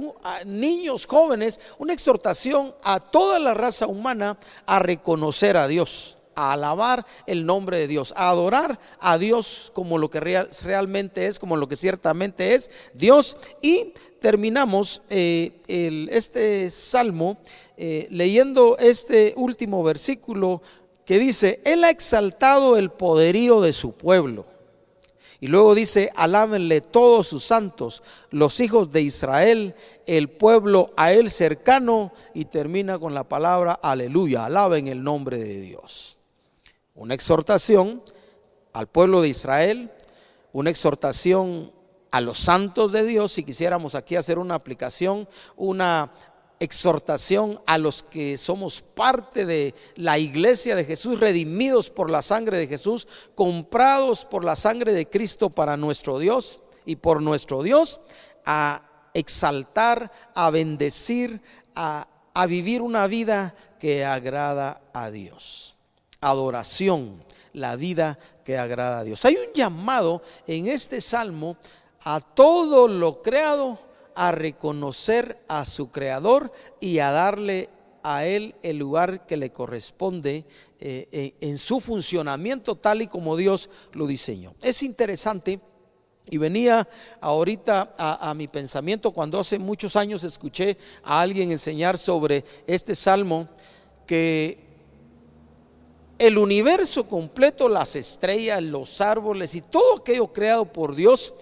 niños, 0.45 1.05
jóvenes, 1.05 1.59
una 1.79 1.91
exhortación 1.91 2.73
a 2.81 3.01
toda 3.01 3.39
la 3.39 3.53
raza 3.53 3.87
humana 3.87 4.37
a 4.65 4.79
reconocer 4.79 5.57
a 5.57 5.67
Dios, 5.67 6.17
a 6.33 6.53
alabar 6.53 7.05
el 7.27 7.45
nombre 7.45 7.77
de 7.77 7.87
Dios, 7.89 8.13
a 8.15 8.29
adorar 8.29 8.79
a 9.01 9.17
Dios 9.17 9.69
como 9.75 9.97
lo 9.97 10.09
que 10.09 10.21
realmente 10.21 11.27
es, 11.27 11.39
como 11.39 11.57
lo 11.57 11.67
que 11.67 11.75
ciertamente 11.75 12.55
es 12.55 12.69
Dios. 12.93 13.35
Y 13.61 13.91
terminamos 14.21 15.01
eh, 15.09 15.59
este 15.67 16.69
salmo 16.69 17.37
eh, 17.75 18.07
leyendo 18.11 18.77
este 18.77 19.33
último 19.37 19.83
versículo 19.83 20.61
que 21.09 21.17
dice, 21.17 21.59
Él 21.65 21.83
ha 21.85 21.89
exaltado 21.89 22.77
el 22.77 22.91
poderío 22.91 23.61
de 23.61 23.73
su 23.73 23.93
pueblo. 23.93 24.45
Y 25.39 25.47
luego 25.47 25.73
dice, 25.73 26.11
alábenle 26.15 26.81
todos 26.81 27.25
sus 27.25 27.43
santos, 27.43 28.03
los 28.29 28.59
hijos 28.59 28.91
de 28.91 29.01
Israel, 29.01 29.73
el 30.05 30.29
pueblo 30.29 30.93
a 30.97 31.11
él 31.11 31.31
cercano, 31.31 32.13
y 32.35 32.45
termina 32.45 32.99
con 32.99 33.15
la 33.15 33.23
palabra, 33.23 33.79
aleluya, 33.81 34.45
alaben 34.45 34.87
el 34.87 35.01
nombre 35.01 35.39
de 35.39 35.59
Dios. 35.59 36.19
Una 36.93 37.15
exhortación 37.15 38.03
al 38.73 38.85
pueblo 38.85 39.23
de 39.23 39.29
Israel, 39.29 39.91
una 40.53 40.69
exhortación 40.69 41.71
a 42.11 42.21
los 42.21 42.37
santos 42.37 42.91
de 42.91 43.03
Dios, 43.03 43.31
si 43.31 43.43
quisiéramos 43.43 43.95
aquí 43.95 44.15
hacer 44.15 44.37
una 44.37 44.53
aplicación, 44.53 45.27
una 45.55 46.11
exhortación 46.59 47.61
a 47.65 47.77
los 47.77 48.03
que 48.03 48.37
somos 48.37 48.81
parte 48.81 49.45
de 49.45 49.73
la 49.95 50.17
iglesia 50.17 50.75
de 50.75 50.85
Jesús, 50.85 51.19
redimidos 51.19 51.89
por 51.89 52.09
la 52.09 52.21
sangre 52.21 52.57
de 52.57 52.67
Jesús, 52.67 53.07
comprados 53.35 54.25
por 54.25 54.43
la 54.43 54.55
sangre 54.55 54.93
de 54.93 55.07
Cristo 55.07 55.49
para 55.49 55.77
nuestro 55.77 56.19
Dios 56.19 56.61
y 56.85 56.97
por 56.97 57.21
nuestro 57.21 57.63
Dios, 57.63 58.01
a 58.45 59.09
exaltar, 59.13 60.11
a 60.35 60.49
bendecir, 60.49 61.41
a, 61.75 62.07
a 62.33 62.45
vivir 62.45 62.81
una 62.81 63.07
vida 63.07 63.55
que 63.79 64.05
agrada 64.05 64.81
a 64.93 65.09
Dios. 65.11 65.77
Adoración, 66.21 67.23
la 67.53 67.77
vida 67.77 68.19
que 68.43 68.57
agrada 68.57 68.99
a 68.99 69.03
Dios. 69.03 69.23
Hay 69.23 69.35
un 69.35 69.53
llamado 69.53 70.21
en 70.45 70.67
este 70.67 70.99
salmo 70.99 71.57
a 72.01 72.19
todo 72.19 72.87
lo 72.87 73.21
creado 73.21 73.88
a 74.15 74.31
reconocer 74.31 75.41
a 75.47 75.65
su 75.65 75.91
creador 75.91 76.51
y 76.79 76.99
a 76.99 77.11
darle 77.11 77.69
a 78.03 78.25
él 78.25 78.55
el 78.63 78.77
lugar 78.77 79.25
que 79.25 79.37
le 79.37 79.51
corresponde 79.51 80.45
eh, 80.79 81.33
en 81.41 81.57
su 81.57 81.79
funcionamiento 81.79 82.75
tal 82.75 83.01
y 83.01 83.07
como 83.07 83.35
Dios 83.35 83.69
lo 83.93 84.07
diseñó. 84.07 84.55
Es 84.61 84.83
interesante 84.83 85.59
y 86.29 86.37
venía 86.37 86.87
ahorita 87.21 87.95
a, 87.97 88.33
mi 88.33 88.47
pensamiento 88.47 89.11
cuando 89.11 89.39
hace 89.39 89.57
muchos 89.57 89.95
años 89.95 90.23
escuché 90.23 90.77
a 91.03 91.21
alguien 91.21 91.51
enseñar 91.51 91.97
sobre 91.97 92.45
este 92.67 92.93
salmo 92.95 93.49
que 94.05 94.69
el 96.19 96.37
universo 96.37 97.07
completo, 97.07 97.69
las 97.69 97.95
estrellas, 97.95 98.61
los 98.61 99.01
árboles 99.01 99.55
y 99.55 99.61
todo 99.61 99.97
aquello 99.97 100.27
creado 100.27 100.65
por 100.65 100.93
Dios 100.93 101.33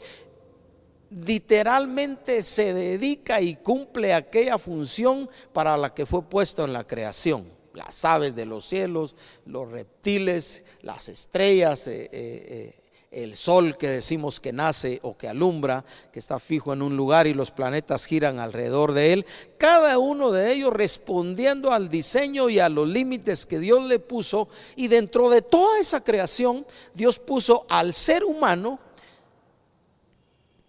literalmente 1.09 2.43
se 2.43 2.73
dedica 2.73 3.41
y 3.41 3.55
cumple 3.55 4.13
aquella 4.13 4.57
función 4.57 5.29
para 5.53 5.77
la 5.77 5.93
que 5.93 6.05
fue 6.05 6.23
puesto 6.23 6.65
en 6.65 6.73
la 6.73 6.85
creación. 6.85 7.45
Las 7.73 8.03
aves 8.05 8.35
de 8.35 8.45
los 8.45 8.65
cielos, 8.65 9.15
los 9.45 9.69
reptiles, 9.69 10.63
las 10.81 11.09
estrellas, 11.09 11.87
eh, 11.87 12.03
eh, 12.05 12.09
eh, 12.11 12.75
el 13.11 13.35
sol 13.35 13.77
que 13.77 13.87
decimos 13.87 14.39
que 14.39 14.51
nace 14.51 14.99
o 15.03 15.15
que 15.15 15.27
alumbra, 15.27 15.85
que 16.11 16.19
está 16.19 16.39
fijo 16.39 16.73
en 16.73 16.81
un 16.81 16.97
lugar 16.97 17.25
y 17.25 17.33
los 17.33 17.51
planetas 17.51 18.05
giran 18.05 18.39
alrededor 18.39 18.93
de 18.93 19.13
él, 19.13 19.25
cada 19.57 19.97
uno 19.97 20.31
de 20.31 20.51
ellos 20.51 20.73
respondiendo 20.73 21.71
al 21.71 21.87
diseño 21.87 22.49
y 22.49 22.59
a 22.59 22.67
los 22.67 22.87
límites 22.87 23.45
que 23.45 23.59
Dios 23.59 23.85
le 23.85 23.99
puso 23.99 24.49
y 24.75 24.87
dentro 24.87 25.29
de 25.29 25.41
toda 25.41 25.79
esa 25.79 26.03
creación 26.03 26.65
Dios 26.93 27.19
puso 27.19 27.65
al 27.69 27.93
ser 27.93 28.25
humano 28.25 28.79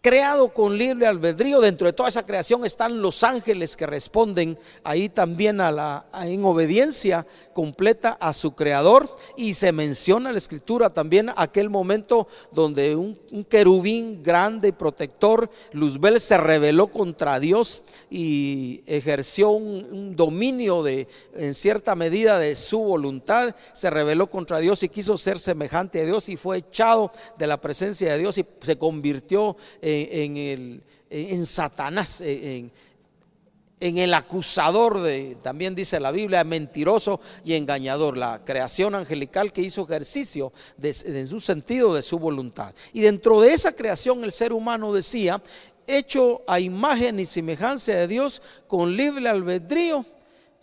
creado 0.09 0.55
con 0.55 0.79
libre 0.79 1.07
albedrío. 1.07 1.61
Dentro 1.61 1.87
de 1.87 1.93
toda 1.93 2.09
esa 2.09 2.25
creación 2.25 2.65
están 2.65 3.03
los 3.03 3.23
ángeles 3.23 3.77
que 3.77 3.87
responden 3.87 4.59
ahí 4.83 5.11
también 5.11 5.61
a 5.61 5.71
la, 5.71 6.07
en 6.23 6.47
obediencia 6.47 7.27
completa 7.53 8.17
a 8.19 8.33
su 8.33 8.53
creador. 8.53 9.15
Y 9.37 9.53
se 9.53 9.71
menciona 9.71 10.31
en 10.31 10.35
la 10.37 10.39
escritura 10.39 10.89
también 10.89 11.31
aquel 11.37 11.69
momento 11.69 12.27
donde 12.53 12.97
un, 12.97 13.19
querubín 13.51 14.23
grande, 14.23 14.73
protector, 14.73 15.51
Luzbel, 15.73 16.23
se 16.23 16.39
rebeló 16.39 16.87
contra 16.87 17.39
Dios 17.39 17.83
y 18.09 18.83
ejerció 18.87 19.51
un, 19.51 19.89
un 19.93 20.17
dominio 20.17 20.83
de, 20.83 21.07
en 21.35 21.53
cierta 21.53 21.95
medida 21.95 22.39
de 22.39 22.57
su 22.57 22.79
voluntad. 22.79 23.55
Se 23.75 23.91
rebeló 23.91 24.31
contra 24.31 24.59
Dios 24.59 24.83
y 24.83 24.89
quiso 24.89 25.19
ser 25.19 25.39
semejante 25.39 26.01
a 26.01 26.07
Dios 26.07 26.31
y 26.31 26.39
fue 26.39 26.57
echado 26.57 27.13
de 27.37 27.47
la 27.47 27.61
presencia 27.61 28.11
de 28.11 28.19
Dios 28.19 28.39
y 28.39 28.47
se 28.63 28.79
convirtió 28.79 29.55
en 29.83 29.98
en, 30.11 30.37
el, 30.37 30.83
en 31.11 31.47
Satanás, 31.47 32.21
en, 32.21 32.71
en 33.81 33.99
el 33.99 34.15
acusador 34.15 35.01
de, 35.01 35.37
también 35.43 35.75
dice 35.75 36.01
la 36.01 36.11
Biblia, 36.11 36.45
mentiroso 36.45 37.21
y 37.45 37.55
engañador, 37.55 38.17
la 38.17 38.45
creación 38.45 38.95
angelical 38.95 39.53
que 39.53 39.63
hizo 39.63 39.83
ejercicio 39.85 40.53
de, 40.77 40.95
en 41.05 41.27
su 41.27 41.41
sentido 41.41 41.95
de 41.95 42.03
su 42.03 42.19
voluntad. 42.19 42.75
Y 42.93 43.03
dentro 43.03 43.41
de 43.41 43.53
esa 43.53 43.73
creación 43.73 44.25
el 44.25 44.33
ser 44.33 44.53
humano 44.53 44.93
decía, 44.93 45.43
hecho 45.87 46.43
a 46.47 46.61
imagen 46.61 47.21
y 47.21 47.25
semejanza 47.25 47.93
de 47.93 48.07
Dios 48.07 48.43
con 48.67 48.97
libre 48.97 49.29
albedrío, 49.29 50.05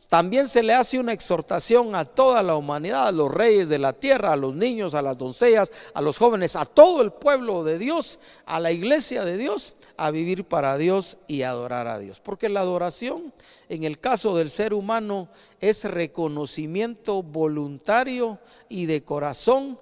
también 0.07 0.47
se 0.47 0.61
le 0.61 0.73
hace 0.73 0.99
una 0.99 1.13
exhortación 1.13 1.95
a 1.95 2.05
toda 2.05 2.43
la 2.43 2.55
humanidad, 2.55 3.07
a 3.07 3.11
los 3.11 3.33
reyes 3.33 3.69
de 3.69 3.79
la 3.79 3.93
tierra, 3.93 4.33
a 4.33 4.35
los 4.35 4.53
niños, 4.53 4.93
a 4.93 5.01
las 5.01 5.17
doncellas, 5.17 5.71
a 5.93 6.01
los 6.01 6.17
jóvenes, 6.17 6.55
a 6.55 6.65
todo 6.65 7.01
el 7.01 7.11
pueblo 7.11 7.63
de 7.63 7.77
Dios, 7.77 8.19
a 8.45 8.59
la 8.59 8.71
iglesia 8.71 9.25
de 9.25 9.37
Dios, 9.37 9.75
a 9.97 10.11
vivir 10.11 10.43
para 10.45 10.77
Dios 10.77 11.17
y 11.27 11.41
adorar 11.41 11.87
a 11.87 11.99
Dios. 11.99 12.19
Porque 12.19 12.49
la 12.49 12.61
adoración, 12.61 13.33
en 13.67 13.83
el 13.83 13.99
caso 13.99 14.35
del 14.35 14.49
ser 14.49 14.73
humano, 14.73 15.29
es 15.59 15.85
reconocimiento 15.85 17.23
voluntario 17.23 18.39
y 18.69 18.85
de 18.85 19.03
corazón 19.03 19.79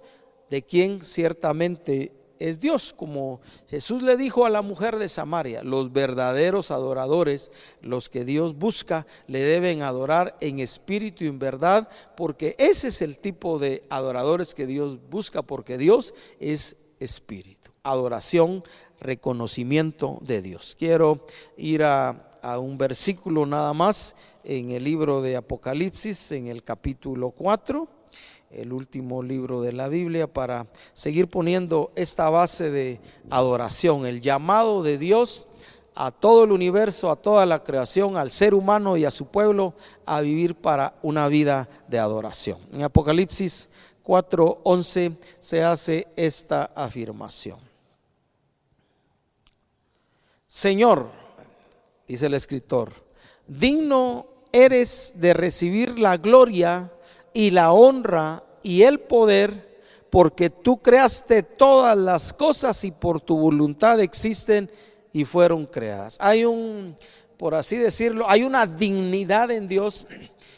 de 0.50 0.64
quien 0.64 1.04
ciertamente 1.04 2.23
es 2.44 2.60
Dios, 2.60 2.94
como 2.94 3.40
Jesús 3.70 4.04
le 4.04 4.18
dijo 4.18 4.46
a 4.46 4.50
la 4.50 4.62
mujer 4.62 4.98
de 4.98 5.08
Samaria, 5.08 5.64
los 5.64 5.94
verdaderos 5.94 6.72
adoradores, 6.72 7.52
los 7.82 8.10
que 8.10 8.26
Dios 8.26 8.58
busca, 8.58 9.08
le 9.28 9.42
deben 9.42 9.82
adorar 9.82 10.36
en 10.42 10.60
espíritu 10.60 11.24
y 11.24 11.28
en 11.28 11.40
verdad, 11.40 11.88
porque 12.18 12.58
ese 12.60 12.90
es 12.90 13.02
el 13.02 13.18
tipo 13.20 13.60
de 13.60 13.86
adoradores 13.90 14.54
que 14.54 14.68
Dios 14.68 15.00
busca, 15.10 15.42
porque 15.42 15.78
Dios 15.78 16.14
es 16.42 16.76
espíritu. 17.00 17.72
Adoración, 17.82 18.66
reconocimiento 19.00 20.20
de 20.22 20.42
Dios. 20.42 20.76
Quiero 20.78 21.26
ir 21.56 21.84
a, 21.84 22.30
un 22.60 22.78
versículo 22.78 23.46
nada 23.46 23.72
más 23.72 24.18
en 24.44 24.72
el 24.72 24.84
libro 24.84 25.22
de 25.22 25.38
Apocalipsis, 25.38 26.34
en 26.34 26.48
el 26.48 26.62
capítulo 26.62 27.32
4 27.32 28.03
el 28.56 28.74
último 28.74 29.24
libro 29.24 29.62
de 29.62 29.74
la 29.74 29.88
Biblia, 29.88 30.28
para 30.28 30.68
seguir 30.94 31.30
poniendo 31.30 31.92
esta 31.96 32.30
base 32.30 32.72
de 32.72 33.00
adoración, 33.30 34.06
el 34.06 34.22
llamado 34.22 34.84
de 34.84 34.98
Dios 34.98 35.48
a 35.96 36.12
todo 36.12 36.44
el 36.44 36.52
universo, 36.52 37.12
a 37.12 37.16
toda 37.16 37.46
la 37.46 37.64
creación, 37.64 38.18
al 38.18 38.32
ser 38.32 38.54
humano 38.54 38.98
y 38.98 39.06
a 39.06 39.12
su 39.12 39.28
pueblo 39.28 39.74
a 40.06 40.22
vivir 40.22 40.56
para 40.56 40.96
una 41.02 41.28
vida 41.28 41.70
de 41.88 42.00
adoración. 42.00 42.58
En 42.74 42.84
Apocalipsis 42.84 43.70
4:11 44.04 45.16
se 45.40 45.64
hace 45.64 46.08
esta 46.16 46.66
afirmación. 46.76 47.60
Señor, 50.48 51.10
dice 52.08 52.28
el 52.28 52.34
escritor, 52.36 52.92
digno 53.48 54.28
eres 54.52 55.14
de 55.16 55.34
recibir 55.34 55.98
la 55.98 56.18
gloria 56.18 56.92
y 57.34 57.52
la 57.52 57.72
honra 57.72 58.44
y 58.62 58.84
el 58.84 59.00
poder, 59.00 59.82
porque 60.10 60.50
tú 60.50 60.82
creaste 60.82 61.44
todas 61.44 61.98
las 61.98 62.34
cosas 62.34 62.84
y 62.84 62.92
por 62.92 63.20
tu 63.20 63.38
voluntad 63.38 64.00
existen 64.00 64.70
y 65.12 65.26
fueron 65.26 65.66
creadas. 65.66 66.18
Hay 66.20 66.46
un, 66.46 66.96
por 67.38 67.56
así 67.56 67.78
decirlo, 67.78 68.26
hay 68.30 68.44
una 68.44 68.66
dignidad 68.66 69.52
en 69.52 69.68
Dios 69.68 70.06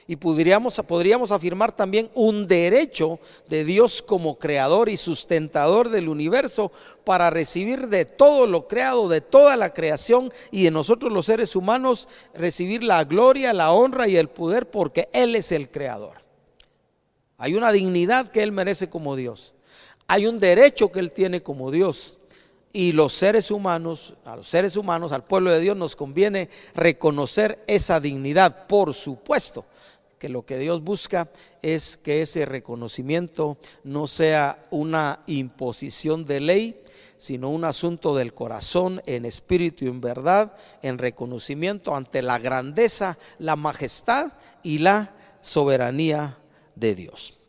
y 0.07 0.17
podríamos, 0.17 0.79
podríamos 0.87 1.31
afirmar 1.31 1.71
también 1.71 2.11
un 2.13 2.45
derecho 2.45 3.19
de 3.47 3.65
Dios 3.65 4.03
como 4.03 4.37
creador 4.37 4.89
y 4.89 4.97
sustentador 4.97 5.89
del 5.89 6.09
universo 6.09 6.71
para 7.03 7.29
recibir 7.29 7.87
de 7.87 8.05
todo 8.05 8.45
lo 8.45 8.67
creado, 8.67 9.09
de 9.09 9.21
toda 9.21 9.55
la 9.55 9.73
creación 9.73 10.31
y 10.51 10.63
de 10.63 10.71
nosotros 10.71 11.11
los 11.11 11.25
seres 11.25 11.55
humanos, 11.55 12.07
recibir 12.33 12.83
la 12.83 13.03
gloria, 13.03 13.51
la 13.53 13.71
honra 13.71 14.07
y 14.07 14.17
el 14.17 14.29
poder 14.29 14.69
porque 14.69 15.09
Él 15.11 15.35
es 15.35 15.51
el 15.51 15.71
creador. 15.71 16.24
Hay 17.37 17.55
una 17.55 17.71
dignidad 17.71 18.29
que 18.29 18.43
Él 18.43 18.51
merece 18.51 18.89
como 18.89 19.15
Dios. 19.15 19.53
Hay 20.07 20.27
un 20.27 20.39
derecho 20.39 20.91
que 20.91 20.99
Él 20.99 21.11
tiene 21.11 21.41
como 21.43 21.71
Dios. 21.71 22.17
Y 22.71 22.91
los 22.91 23.13
seres 23.13 23.51
humanos, 23.51 24.15
a 24.25 24.35
los 24.35 24.47
seres 24.47 24.75
humanos, 24.75 25.11
al 25.11 25.23
pueblo 25.23 25.51
de 25.51 25.61
Dios 25.61 25.77
nos 25.77 25.95
conviene 25.95 26.49
reconocer 26.73 27.63
esa 27.67 27.99
dignidad, 27.99 28.67
por 28.67 28.93
supuesto 28.93 29.65
que 30.19 30.29
lo 30.29 30.45
que 30.45 30.57
Dios 30.57 30.83
busca 30.83 31.29
es 31.61 31.97
que 31.97 32.21
ese 32.21 32.45
reconocimiento 32.45 33.57
no 33.83 34.07
sea 34.07 34.63
una 34.71 35.21
imposición 35.27 36.25
de 36.25 36.39
ley, 36.39 36.81
sino 37.17 37.49
un 37.49 37.63
asunto 37.63 38.15
del 38.15 38.33
corazón 38.33 39.01
en 39.05 39.25
espíritu 39.25 39.85
y 39.85 39.87
en 39.87 40.01
verdad, 40.01 40.55
en 40.81 40.97
reconocimiento 40.97 41.95
ante 41.95 42.21
la 42.21 42.39
grandeza, 42.39 43.17
la 43.39 43.55
majestad 43.55 44.33
y 44.63 44.79
la 44.79 45.13
soberanía 45.41 46.37
de 46.75 46.95
Dios. 46.95 47.39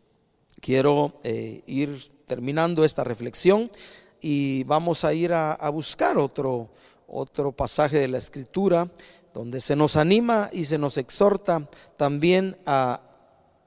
Quiero 0.61 1.21
eh, 1.23 1.63
ir 1.67 2.01
terminando 2.27 2.85
esta 2.85 3.05
reflexión 3.05 3.71
y 4.21 4.65
vamos 4.65 5.05
a 5.05 5.13
ir 5.13 5.33
a, 5.33 5.53
a 5.53 5.71
buscar 5.71 6.19
otro, 6.19 6.71
otro 7.07 7.53
pasaje 7.53 7.99
de 7.99 8.09
la 8.09 8.19
escritura 8.19 8.91
donde 9.35 9.61
se 9.61 9.77
nos 9.77 9.97
anima 9.97 10.49
y 10.53 10.65
se 10.65 10.79
nos 10.79 10.97
exhorta 10.97 11.69
también 11.97 12.57
a 12.65 13.03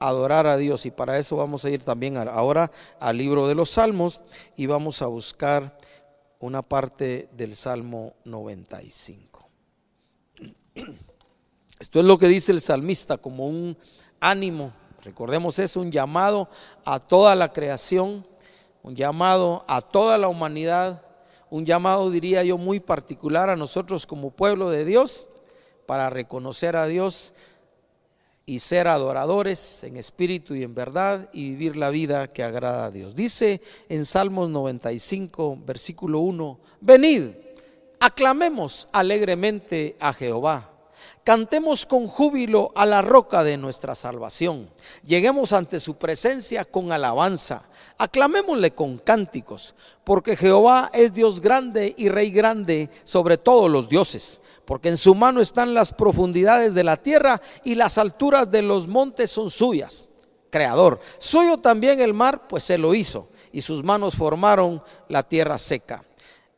adorar 0.00 0.46
a 0.46 0.56
Dios. 0.56 0.84
Y 0.86 0.90
para 0.90 1.18
eso 1.18 1.36
vamos 1.36 1.64
a 1.64 1.70
ir 1.70 1.82
también 1.82 2.16
ahora 2.16 2.72
al 2.98 3.16
libro 3.16 3.46
de 3.46 3.54
los 3.54 3.70
Salmos 3.70 4.20
y 4.56 4.66
vamos 4.66 5.00
a 5.02 5.06
buscar 5.06 5.78
una 6.40 6.62
parte 6.62 7.28
del 7.36 7.54
Salmo 7.54 8.14
95. 8.24 9.48
Esto 11.78 12.00
es 12.00 12.04
lo 12.04 12.18
que 12.18 12.28
dice 12.28 12.52
el 12.52 12.60
salmista 12.60 13.18
como 13.18 13.46
un 13.46 13.76
ánimo, 14.20 14.72
recordemos 15.02 15.58
eso, 15.58 15.80
un 15.80 15.90
llamado 15.90 16.48
a 16.84 17.00
toda 17.00 17.34
la 17.34 17.52
creación, 17.52 18.26
un 18.82 18.94
llamado 18.94 19.64
a 19.66 19.80
toda 19.80 20.18
la 20.18 20.28
humanidad, 20.28 21.02
un 21.50 21.66
llamado 21.66 22.10
diría 22.10 22.44
yo 22.44 22.56
muy 22.56 22.80
particular 22.80 23.50
a 23.50 23.56
nosotros 23.56 24.06
como 24.06 24.30
pueblo 24.30 24.70
de 24.70 24.84
Dios 24.84 25.26
para 25.86 26.08
reconocer 26.08 26.76
a 26.76 26.86
Dios 26.86 27.34
y 28.46 28.60
ser 28.60 28.88
adoradores 28.88 29.84
en 29.84 29.96
espíritu 29.96 30.54
y 30.54 30.62
en 30.62 30.74
verdad 30.74 31.28
y 31.32 31.50
vivir 31.50 31.76
la 31.76 31.90
vida 31.90 32.28
que 32.28 32.42
agrada 32.42 32.86
a 32.86 32.90
Dios. 32.90 33.14
Dice 33.14 33.60
en 33.88 34.04
Salmos 34.04 34.50
95, 34.50 35.58
versículo 35.64 36.20
1, 36.20 36.58
venid, 36.80 37.28
aclamemos 37.98 38.88
alegremente 38.92 39.96
a 40.00 40.12
Jehová. 40.12 40.69
Cantemos 41.24 41.86
con 41.86 42.06
júbilo 42.06 42.72
a 42.74 42.86
la 42.86 43.02
roca 43.02 43.44
de 43.44 43.56
nuestra 43.56 43.94
salvación. 43.94 44.70
Lleguemos 45.04 45.52
ante 45.52 45.80
su 45.80 45.96
presencia 45.96 46.64
con 46.64 46.92
alabanza. 46.92 47.68
Aclamémosle 47.98 48.72
con 48.72 48.98
cánticos, 48.98 49.74
porque 50.04 50.36
Jehová 50.36 50.90
es 50.94 51.12
Dios 51.12 51.40
grande 51.40 51.94
y 51.96 52.08
Rey 52.08 52.30
grande 52.30 52.90
sobre 53.04 53.38
todos 53.38 53.70
los 53.70 53.88
dioses 53.88 54.40
porque 54.70 54.88
en 54.88 54.96
su 54.96 55.16
mano 55.16 55.40
están 55.40 55.74
las 55.74 55.92
profundidades 55.92 56.74
de 56.74 56.84
la 56.84 56.96
tierra 56.96 57.42
y 57.64 57.74
las 57.74 57.98
alturas 57.98 58.48
de 58.52 58.62
los 58.62 58.86
montes 58.86 59.28
son 59.28 59.50
suyas. 59.50 60.06
Creador. 60.48 61.00
Suyo 61.18 61.58
también 61.58 61.98
el 61.98 62.14
mar, 62.14 62.46
pues 62.46 62.62
se 62.62 62.78
lo 62.78 62.94
hizo, 62.94 63.28
y 63.50 63.62
sus 63.62 63.82
manos 63.82 64.14
formaron 64.14 64.80
la 65.08 65.24
tierra 65.24 65.58
seca. 65.58 66.04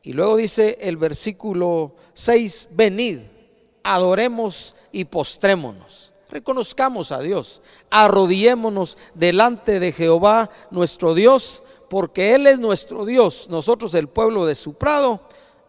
Y 0.03 0.13
luego 0.13 0.35
dice 0.35 0.77
el 0.81 0.97
versículo 0.97 1.95
6, 2.13 2.69
venid, 2.73 3.19
adoremos 3.83 4.75
y 4.91 5.05
postrémonos. 5.05 6.13
Reconozcamos 6.29 7.11
a 7.11 7.19
Dios, 7.19 7.61
arrodillémonos 7.91 8.97
delante 9.13 9.79
de 9.79 9.91
Jehová 9.91 10.49
nuestro 10.71 11.13
Dios, 11.13 11.61
porque 11.89 12.33
Él 12.33 12.47
es 12.47 12.59
nuestro 12.59 13.05
Dios, 13.05 13.47
nosotros 13.49 13.93
el 13.93 14.07
pueblo 14.07 14.45
de 14.45 14.55
su 14.55 14.73
prado 14.73 15.21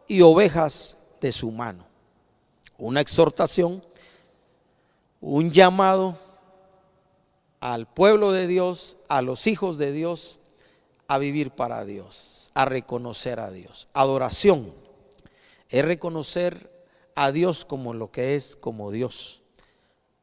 y 0.06 0.22
ovejas 0.22 0.96
de 1.20 1.32
su 1.32 1.50
mano 1.50 1.84
una 2.78 3.00
exhortación, 3.00 3.84
un 5.20 5.50
llamado 5.50 6.18
al 7.60 7.86
pueblo 7.86 8.32
de 8.32 8.46
Dios, 8.46 8.98
a 9.08 9.22
los 9.22 9.46
hijos 9.46 9.78
de 9.78 9.92
Dios, 9.92 10.38
a 11.08 11.18
vivir 11.18 11.50
para 11.50 11.84
Dios, 11.84 12.50
a 12.54 12.64
reconocer 12.64 13.40
a 13.40 13.50
Dios. 13.50 13.88
Adoración 13.94 14.74
es 15.68 15.84
reconocer 15.84 16.70
a 17.14 17.32
Dios 17.32 17.64
como 17.64 17.94
lo 17.94 18.10
que 18.10 18.34
es, 18.34 18.56
como 18.56 18.90
Dios, 18.90 19.42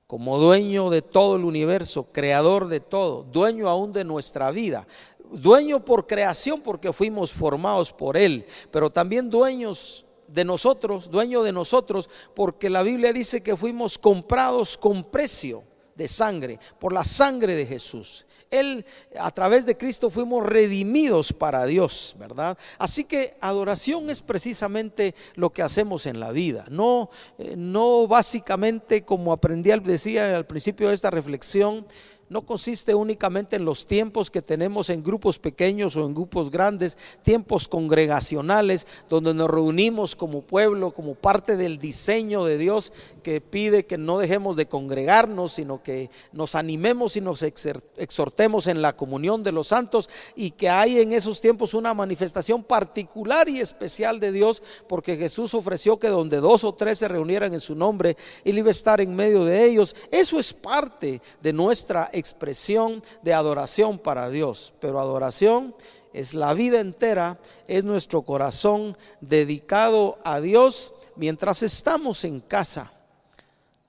como 0.07 0.37
dueño 0.37 0.89
de 0.89 1.01
todo 1.01 1.35
el 1.35 1.45
universo, 1.45 2.07
creador 2.11 2.67
de 2.67 2.79
todo, 2.79 3.23
dueño 3.23 3.69
aún 3.69 3.93
de 3.93 4.03
nuestra 4.03 4.51
vida, 4.51 4.87
dueño 5.31 5.85
por 5.85 6.07
creación 6.07 6.61
porque 6.61 6.91
fuimos 6.91 7.31
formados 7.31 7.93
por 7.93 8.17
Él, 8.17 8.45
pero 8.71 8.89
también 8.89 9.29
dueños 9.29 10.05
de 10.27 10.45
nosotros, 10.45 11.09
dueño 11.09 11.43
de 11.43 11.51
nosotros, 11.51 12.09
porque 12.33 12.69
la 12.69 12.83
Biblia 12.83 13.13
dice 13.13 13.41
que 13.41 13.55
fuimos 13.55 13.97
comprados 13.97 14.77
con 14.77 15.03
precio 15.03 15.63
de 16.01 16.07
sangre, 16.07 16.59
por 16.79 16.93
la 16.93 17.03
sangre 17.03 17.55
de 17.55 17.65
Jesús. 17.65 18.25
Él, 18.49 18.85
a 19.17 19.31
través 19.31 19.65
de 19.65 19.77
Cristo, 19.77 20.09
fuimos 20.09 20.45
redimidos 20.45 21.31
para 21.31 21.65
Dios, 21.65 22.15
¿verdad? 22.19 22.57
Así 22.77 23.05
que 23.05 23.37
adoración 23.39 24.09
es 24.09 24.21
precisamente 24.21 25.15
lo 25.35 25.51
que 25.51 25.61
hacemos 25.61 26.05
en 26.05 26.19
la 26.19 26.31
vida. 26.31 26.65
No, 26.69 27.09
eh, 27.37 27.55
no 27.55 28.07
básicamente 28.07 29.03
como 29.05 29.31
aprendí, 29.31 29.71
decía 29.83 30.35
al 30.35 30.45
principio 30.45 30.89
de 30.89 30.95
esta 30.95 31.09
reflexión, 31.09 31.85
no 32.31 32.43
consiste 32.43 32.95
únicamente 32.95 33.57
en 33.57 33.65
los 33.65 33.85
tiempos 33.85 34.31
que 34.31 34.41
tenemos 34.41 34.89
en 34.89 35.03
grupos 35.03 35.37
pequeños 35.37 35.97
o 35.97 36.05
en 36.05 36.13
grupos 36.13 36.49
grandes, 36.49 36.97
tiempos 37.23 37.67
congregacionales, 37.67 38.87
donde 39.09 39.33
nos 39.33 39.51
reunimos 39.51 40.15
como 40.15 40.39
pueblo, 40.41 40.91
como 40.91 41.15
parte 41.15 41.57
del 41.57 41.77
diseño 41.77 42.45
de 42.45 42.57
Dios 42.57 42.93
que 43.21 43.41
pide 43.41 43.85
que 43.85 43.97
no 43.97 44.17
dejemos 44.17 44.55
de 44.55 44.65
congregarnos, 44.65 45.51
sino 45.51 45.83
que 45.83 46.09
nos 46.31 46.55
animemos 46.55 47.17
y 47.17 47.21
nos 47.21 47.43
exhortemos 47.43 48.67
en 48.67 48.81
la 48.81 48.95
comunión 48.95 49.43
de 49.43 49.51
los 49.51 49.67
santos 49.67 50.09
y 50.33 50.51
que 50.51 50.69
hay 50.69 51.01
en 51.01 51.11
esos 51.11 51.41
tiempos 51.41 51.73
una 51.73 51.93
manifestación 51.93 52.63
particular 52.63 53.49
y 53.49 53.59
especial 53.59 54.21
de 54.21 54.31
Dios, 54.31 54.63
porque 54.87 55.17
Jesús 55.17 55.53
ofreció 55.53 55.99
que 55.99 56.07
donde 56.07 56.37
dos 56.37 56.63
o 56.63 56.73
tres 56.73 56.99
se 56.99 57.09
reunieran 57.09 57.53
en 57.53 57.59
su 57.59 57.75
nombre, 57.75 58.15
Él 58.45 58.57
iba 58.57 58.69
a 58.69 58.71
estar 58.71 59.01
en 59.01 59.13
medio 59.13 59.43
de 59.43 59.65
ellos. 59.65 59.93
Eso 60.09 60.39
es 60.39 60.53
parte 60.53 61.21
de 61.41 61.51
nuestra 61.51 62.09
expresión 62.21 63.03
de 63.21 63.33
adoración 63.33 63.99
para 63.99 64.29
Dios, 64.29 64.73
pero 64.79 64.99
adoración 64.99 65.75
es 66.13 66.33
la 66.33 66.53
vida 66.53 66.79
entera, 66.79 67.39
es 67.67 67.83
nuestro 67.83 68.21
corazón 68.21 68.97
dedicado 69.19 70.17
a 70.23 70.39
Dios 70.39 70.93
mientras 71.15 71.63
estamos 71.63 72.23
en 72.23 72.39
casa. 72.39 72.91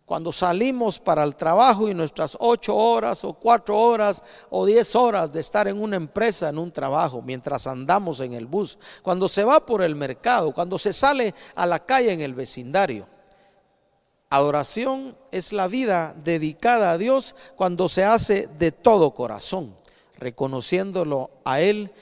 Cuando 0.04 0.30
salimos 0.30 0.98
para 0.98 1.24
el 1.24 1.36
trabajo 1.36 1.88
y 1.88 1.94
nuestras 1.94 2.36
ocho 2.38 2.76
horas 2.76 3.24
o 3.24 3.32
cuatro 3.32 3.78
horas 3.78 4.22
o 4.50 4.66
diez 4.66 4.94
horas 4.94 5.32
de 5.32 5.40
estar 5.40 5.68
en 5.68 5.80
una 5.80 5.96
empresa, 5.96 6.48
en 6.48 6.58
un 6.58 6.70
trabajo, 6.70 7.22
mientras 7.22 7.66
andamos 7.66 8.20
en 8.20 8.34
el 8.34 8.46
bus, 8.46 8.78
cuando 9.02 9.26
se 9.28 9.44
va 9.44 9.64
por 9.64 9.82
el 9.82 9.94
mercado, 9.96 10.52
cuando 10.52 10.76
se 10.76 10.92
sale 10.92 11.34
a 11.54 11.66
la 11.66 11.78
calle 11.78 12.12
en 12.12 12.20
el 12.20 12.34
vecindario. 12.34 13.08
Adoración 14.32 15.14
es 15.30 15.52
la 15.52 15.68
vida 15.68 16.16
dedicada 16.24 16.92
a 16.92 16.96
Dios 16.96 17.36
cuando 17.54 17.86
se 17.90 18.02
hace 18.02 18.48
de 18.58 18.72
todo 18.72 19.12
corazón, 19.12 19.76
reconociéndolo 20.16 21.28
a 21.44 21.60
Él 21.60 21.92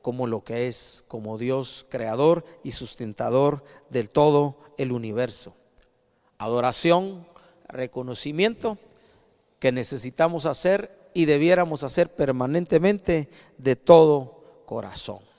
como 0.00 0.28
lo 0.28 0.44
que 0.44 0.68
es, 0.68 1.04
como 1.08 1.38
Dios 1.38 1.84
creador 1.88 2.44
y 2.62 2.70
sustentador 2.70 3.64
del 3.90 4.10
todo 4.10 4.58
el 4.78 4.92
universo. 4.92 5.56
Adoración, 6.38 7.26
reconocimiento 7.66 8.78
que 9.58 9.72
necesitamos 9.72 10.46
hacer 10.46 11.10
y 11.14 11.24
debiéramos 11.24 11.82
hacer 11.82 12.14
permanentemente 12.14 13.28
de 13.58 13.74
todo 13.74 14.62
corazón. 14.66 15.31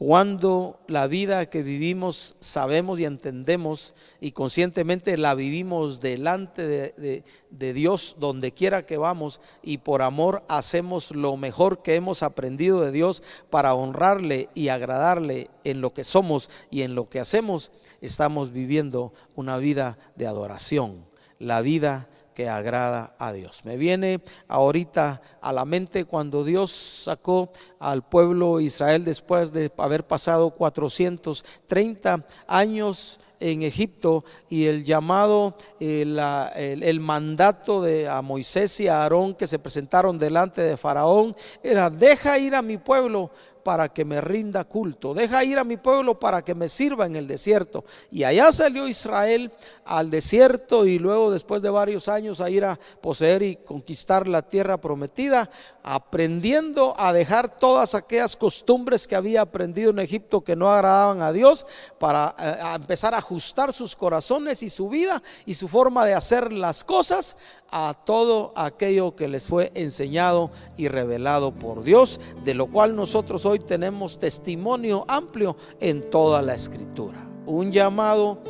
Cuando 0.00 0.80
la 0.86 1.06
vida 1.08 1.50
que 1.50 1.62
vivimos 1.62 2.34
sabemos 2.40 2.98
y 2.98 3.04
entendemos 3.04 3.94
y 4.18 4.32
conscientemente 4.32 5.18
la 5.18 5.34
vivimos 5.34 6.00
delante 6.00 6.66
de, 6.66 7.72
Dios 7.74 8.16
donde 8.18 8.52
quiera 8.52 8.86
que 8.86 8.96
vamos 8.96 9.42
y 9.62 9.76
por 9.76 10.00
amor 10.00 10.42
hacemos 10.48 11.14
lo 11.14 11.36
mejor 11.36 11.82
que 11.82 11.96
hemos 11.96 12.22
aprendido 12.22 12.80
de 12.80 12.92
Dios 12.92 13.22
para 13.50 13.74
honrarle 13.74 14.48
y 14.54 14.68
agradarle 14.68 15.50
en 15.64 15.82
lo 15.82 15.92
que 15.92 16.02
somos 16.02 16.48
y 16.70 16.80
en 16.80 16.94
lo 16.94 17.10
que 17.10 17.20
hacemos, 17.20 17.70
estamos 18.00 18.52
viviendo 18.52 19.12
una 19.36 19.58
vida 19.58 19.98
de 20.16 20.26
adoración, 20.26 21.04
la 21.38 21.60
vida 21.60 22.08
que 22.34 22.48
agrada 22.48 23.14
a 23.18 23.32
Dios. 23.32 23.64
Me 23.64 23.76
viene 23.76 24.20
ahorita 24.48 25.20
a 25.40 25.52
la 25.52 25.64
mente 25.64 26.04
cuando 26.04 26.44
Dios 26.44 26.70
sacó 27.04 27.50
al 27.78 28.02
pueblo 28.02 28.60
Israel 28.60 29.04
después 29.04 29.52
de 29.52 29.72
haber 29.76 30.06
pasado 30.06 30.50
430 30.50 32.26
años 32.46 33.20
en 33.40 33.62
Egipto 33.62 34.24
y 34.48 34.66
el 34.66 34.84
llamado, 34.84 35.56
eh, 35.80 36.02
el, 36.02 36.82
el, 36.82 37.00
mandato 37.00 37.82
de 37.82 38.08
a 38.08 38.22
Moisés 38.22 38.78
y 38.80 38.88
a 38.88 39.02
Aarón 39.02 39.34
que 39.34 39.46
se 39.46 39.58
presentaron 39.58 40.18
delante 40.18 40.60
de 40.60 40.76
Faraón 40.76 41.34
era, 41.62 41.90
deja 41.90 42.38
ir 42.38 42.54
a 42.54 42.62
mi 42.62 42.76
pueblo 42.76 43.30
para 43.62 43.88
que 43.88 44.04
me 44.04 44.20
rinda 44.20 44.64
culto. 44.64 45.14
Deja 45.14 45.44
ir 45.44 45.58
a 45.58 45.64
mi 45.64 45.76
pueblo 45.76 46.18
para 46.18 46.42
que 46.42 46.54
me 46.54 46.68
sirva 46.68 47.06
en 47.06 47.16
el 47.16 47.26
desierto. 47.26 47.84
Y 48.10 48.24
allá 48.24 48.52
salió 48.52 48.88
Israel 48.88 49.52
al 49.84 50.10
desierto 50.10 50.86
y 50.86 50.98
luego 50.98 51.30
después 51.30 51.62
de 51.62 51.70
varios 51.70 52.08
años 52.08 52.40
a 52.40 52.50
ir 52.50 52.64
a 52.64 52.78
poseer 53.00 53.42
y 53.42 53.56
conquistar 53.56 54.26
la 54.28 54.42
tierra 54.42 54.80
prometida, 54.80 55.50
aprendiendo 55.82 56.94
a 56.98 57.12
dejar 57.12 57.48
todas 57.58 57.94
aquellas 57.94 58.36
costumbres 58.36 59.06
que 59.06 59.16
había 59.16 59.42
aprendido 59.42 59.90
en 59.90 59.98
Egipto 59.98 60.42
que 60.42 60.56
no 60.56 60.70
agradaban 60.70 61.22
a 61.22 61.32
Dios 61.32 61.66
para 61.98 62.34
eh, 62.38 62.58
empezar 62.74 63.14
a 63.14 63.20
ajustar 63.30 63.72
sus 63.72 63.94
corazones 63.94 64.64
y 64.64 64.68
su 64.68 64.88
vida 64.88 65.22
y 65.46 65.54
su 65.54 65.68
forma 65.68 66.04
de 66.04 66.14
hacer 66.14 66.52
las 66.52 66.82
cosas 66.82 67.36
a 67.70 67.94
todo 68.04 68.52
aquello 68.56 69.14
que 69.14 69.28
les 69.28 69.46
fue 69.46 69.70
enseñado 69.76 70.50
y 70.76 70.88
revelado 70.88 71.54
por 71.54 71.84
Dios, 71.84 72.18
de 72.42 72.54
lo 72.54 72.66
cual 72.66 72.96
nosotros 72.96 73.46
hoy 73.46 73.60
tenemos 73.60 74.18
testimonio 74.18 75.04
amplio 75.06 75.56
en 75.78 76.10
toda 76.10 76.42
la 76.42 76.54
escritura. 76.54 77.24
Un 77.46 77.70
llamado 77.70 78.42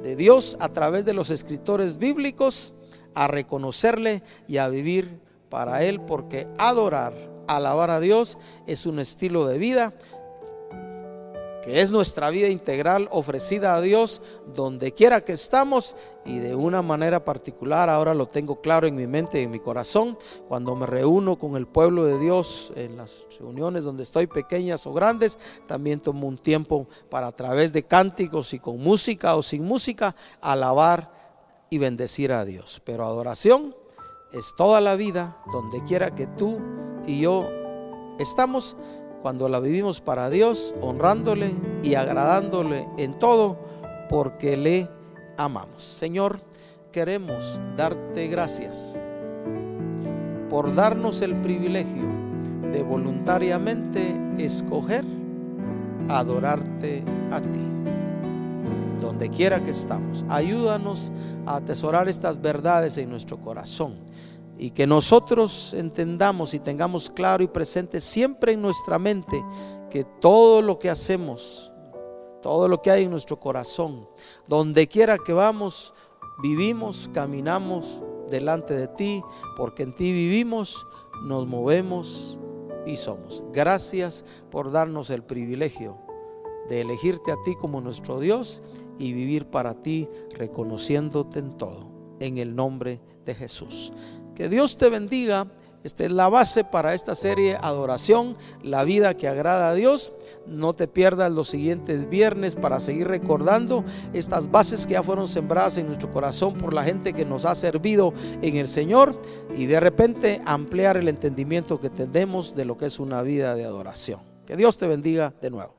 de 0.00 0.14
Dios 0.14 0.56
a 0.60 0.68
través 0.68 1.04
de 1.04 1.12
los 1.12 1.30
escritores 1.30 1.96
bíblicos 1.98 2.72
a 3.14 3.26
reconocerle 3.26 4.22
y 4.46 4.58
a 4.58 4.68
vivir 4.68 5.18
para 5.48 5.82
Él, 5.82 6.00
porque 6.02 6.46
adorar, 6.56 7.14
alabar 7.48 7.90
a 7.90 7.98
Dios 7.98 8.38
es 8.68 8.86
un 8.86 9.00
estilo 9.00 9.48
de 9.48 9.58
vida 9.58 9.92
que 11.62 11.80
es 11.80 11.90
nuestra 11.90 12.30
vida 12.30 12.48
integral 12.48 13.08
ofrecida 13.10 13.74
a 13.74 13.80
Dios 13.80 14.22
donde 14.54 14.92
quiera 14.92 15.24
que 15.24 15.32
estamos 15.32 15.96
y 16.24 16.38
de 16.38 16.54
una 16.54 16.82
manera 16.82 17.24
particular, 17.24 17.88
ahora 17.88 18.14
lo 18.14 18.26
tengo 18.26 18.60
claro 18.60 18.86
en 18.86 18.96
mi 18.96 19.06
mente 19.06 19.40
y 19.40 19.44
en 19.44 19.50
mi 19.50 19.60
corazón, 19.60 20.18
cuando 20.48 20.74
me 20.74 20.86
reúno 20.86 21.38
con 21.38 21.56
el 21.56 21.66
pueblo 21.66 22.04
de 22.04 22.18
Dios 22.18 22.72
en 22.76 22.96
las 22.96 23.26
reuniones 23.38 23.84
donde 23.84 24.02
estoy 24.02 24.26
pequeñas 24.26 24.86
o 24.86 24.92
grandes, 24.92 25.38
también 25.66 26.00
tomo 26.00 26.26
un 26.26 26.38
tiempo 26.38 26.86
para 27.08 27.28
a 27.28 27.32
través 27.32 27.72
de 27.72 27.84
cánticos 27.84 28.52
y 28.54 28.58
con 28.58 28.78
música 28.78 29.36
o 29.36 29.42
sin 29.42 29.64
música, 29.64 30.14
alabar 30.40 31.12
y 31.70 31.78
bendecir 31.78 32.32
a 32.32 32.44
Dios. 32.44 32.82
Pero 32.84 33.04
adoración 33.04 33.74
es 34.32 34.54
toda 34.56 34.80
la 34.80 34.96
vida, 34.96 35.38
donde 35.52 35.82
quiera 35.84 36.14
que 36.14 36.26
tú 36.26 36.58
y 37.06 37.20
yo 37.20 37.48
estamos 38.18 38.76
cuando 39.22 39.48
la 39.48 39.60
vivimos 39.60 40.00
para 40.00 40.30
Dios, 40.30 40.74
honrándole 40.80 41.50
y 41.82 41.94
agradándole 41.94 42.88
en 42.98 43.18
todo, 43.18 43.58
porque 44.08 44.56
le 44.56 44.88
amamos. 45.36 45.82
Señor, 45.82 46.40
queremos 46.92 47.60
darte 47.76 48.28
gracias 48.28 48.96
por 50.48 50.74
darnos 50.74 51.20
el 51.20 51.40
privilegio 51.40 52.08
de 52.72 52.82
voluntariamente 52.82 54.14
escoger 54.38 55.04
adorarte 56.08 57.04
a 57.30 57.40
ti, 57.40 57.66
donde 59.00 59.30
quiera 59.30 59.62
que 59.62 59.70
estamos. 59.70 60.24
Ayúdanos 60.28 61.12
a 61.46 61.56
atesorar 61.56 62.08
estas 62.08 62.40
verdades 62.40 62.98
en 62.98 63.10
nuestro 63.10 63.38
corazón 63.38 63.94
y 64.62 64.72
que 64.72 64.86
nosotros 64.86 65.72
entendamos 65.72 66.52
y 66.52 66.58
tengamos 66.58 67.08
claro 67.08 67.42
y 67.42 67.46
presente 67.46 67.98
siempre 67.98 68.52
en 68.52 68.60
nuestra 68.60 68.98
mente 68.98 69.42
que 69.88 70.04
todo 70.04 70.60
lo 70.60 70.78
que 70.78 70.90
hacemos, 70.90 71.72
todo 72.42 72.68
lo 72.68 72.82
que 72.82 72.90
hay 72.90 73.04
en 73.04 73.10
nuestro 73.10 73.40
corazón, 73.40 74.06
donde 74.46 74.86
quiera 74.86 75.16
que 75.16 75.32
vamos, 75.32 75.94
vivimos, 76.42 77.08
caminamos 77.14 78.02
delante 78.28 78.74
de 78.74 78.88
ti, 78.88 79.22
porque 79.56 79.82
en 79.82 79.94
ti 79.94 80.12
vivimos, 80.12 80.86
nos 81.22 81.46
movemos 81.46 82.38
y 82.84 82.96
somos. 82.96 83.42
Gracias 83.54 84.26
por 84.50 84.70
darnos 84.70 85.08
el 85.08 85.22
privilegio 85.22 85.96
de 86.68 86.82
elegirte 86.82 87.32
a 87.32 87.40
ti 87.46 87.56
como 87.56 87.80
nuestro 87.80 88.20
Dios 88.20 88.62
y 88.98 89.14
vivir 89.14 89.46
para 89.46 89.80
ti 89.80 90.06
reconociéndote 90.36 91.38
en 91.38 91.52
todo, 91.56 91.90
en 92.20 92.36
el 92.36 92.54
nombre 92.54 93.00
de 93.24 93.34
Jesús. 93.34 93.92
Que 94.40 94.48
Dios 94.48 94.78
te 94.78 94.88
bendiga. 94.88 95.48
Esta 95.84 96.06
es 96.06 96.12
la 96.12 96.30
base 96.30 96.64
para 96.64 96.94
esta 96.94 97.14
serie 97.14 97.58
Adoración, 97.60 98.38
la 98.62 98.84
vida 98.84 99.12
que 99.12 99.28
agrada 99.28 99.68
a 99.68 99.74
Dios. 99.74 100.14
No 100.46 100.72
te 100.72 100.88
pierdas 100.88 101.30
los 101.30 101.48
siguientes 101.48 102.08
viernes 102.08 102.56
para 102.56 102.80
seguir 102.80 103.06
recordando 103.08 103.84
estas 104.14 104.50
bases 104.50 104.86
que 104.86 104.94
ya 104.94 105.02
fueron 105.02 105.28
sembradas 105.28 105.76
en 105.76 105.88
nuestro 105.88 106.10
corazón 106.10 106.54
por 106.54 106.72
la 106.72 106.82
gente 106.82 107.12
que 107.12 107.26
nos 107.26 107.44
ha 107.44 107.54
servido 107.54 108.14
en 108.40 108.56
el 108.56 108.66
Señor 108.66 109.20
y 109.54 109.66
de 109.66 109.78
repente 109.78 110.40
ampliar 110.46 110.96
el 110.96 111.08
entendimiento 111.08 111.78
que 111.78 111.90
tenemos 111.90 112.54
de 112.54 112.64
lo 112.64 112.78
que 112.78 112.86
es 112.86 112.98
una 112.98 113.20
vida 113.20 113.54
de 113.54 113.66
adoración. 113.66 114.22
Que 114.46 114.56
Dios 114.56 114.78
te 114.78 114.86
bendiga 114.86 115.34
de 115.42 115.50
nuevo. 115.50 115.76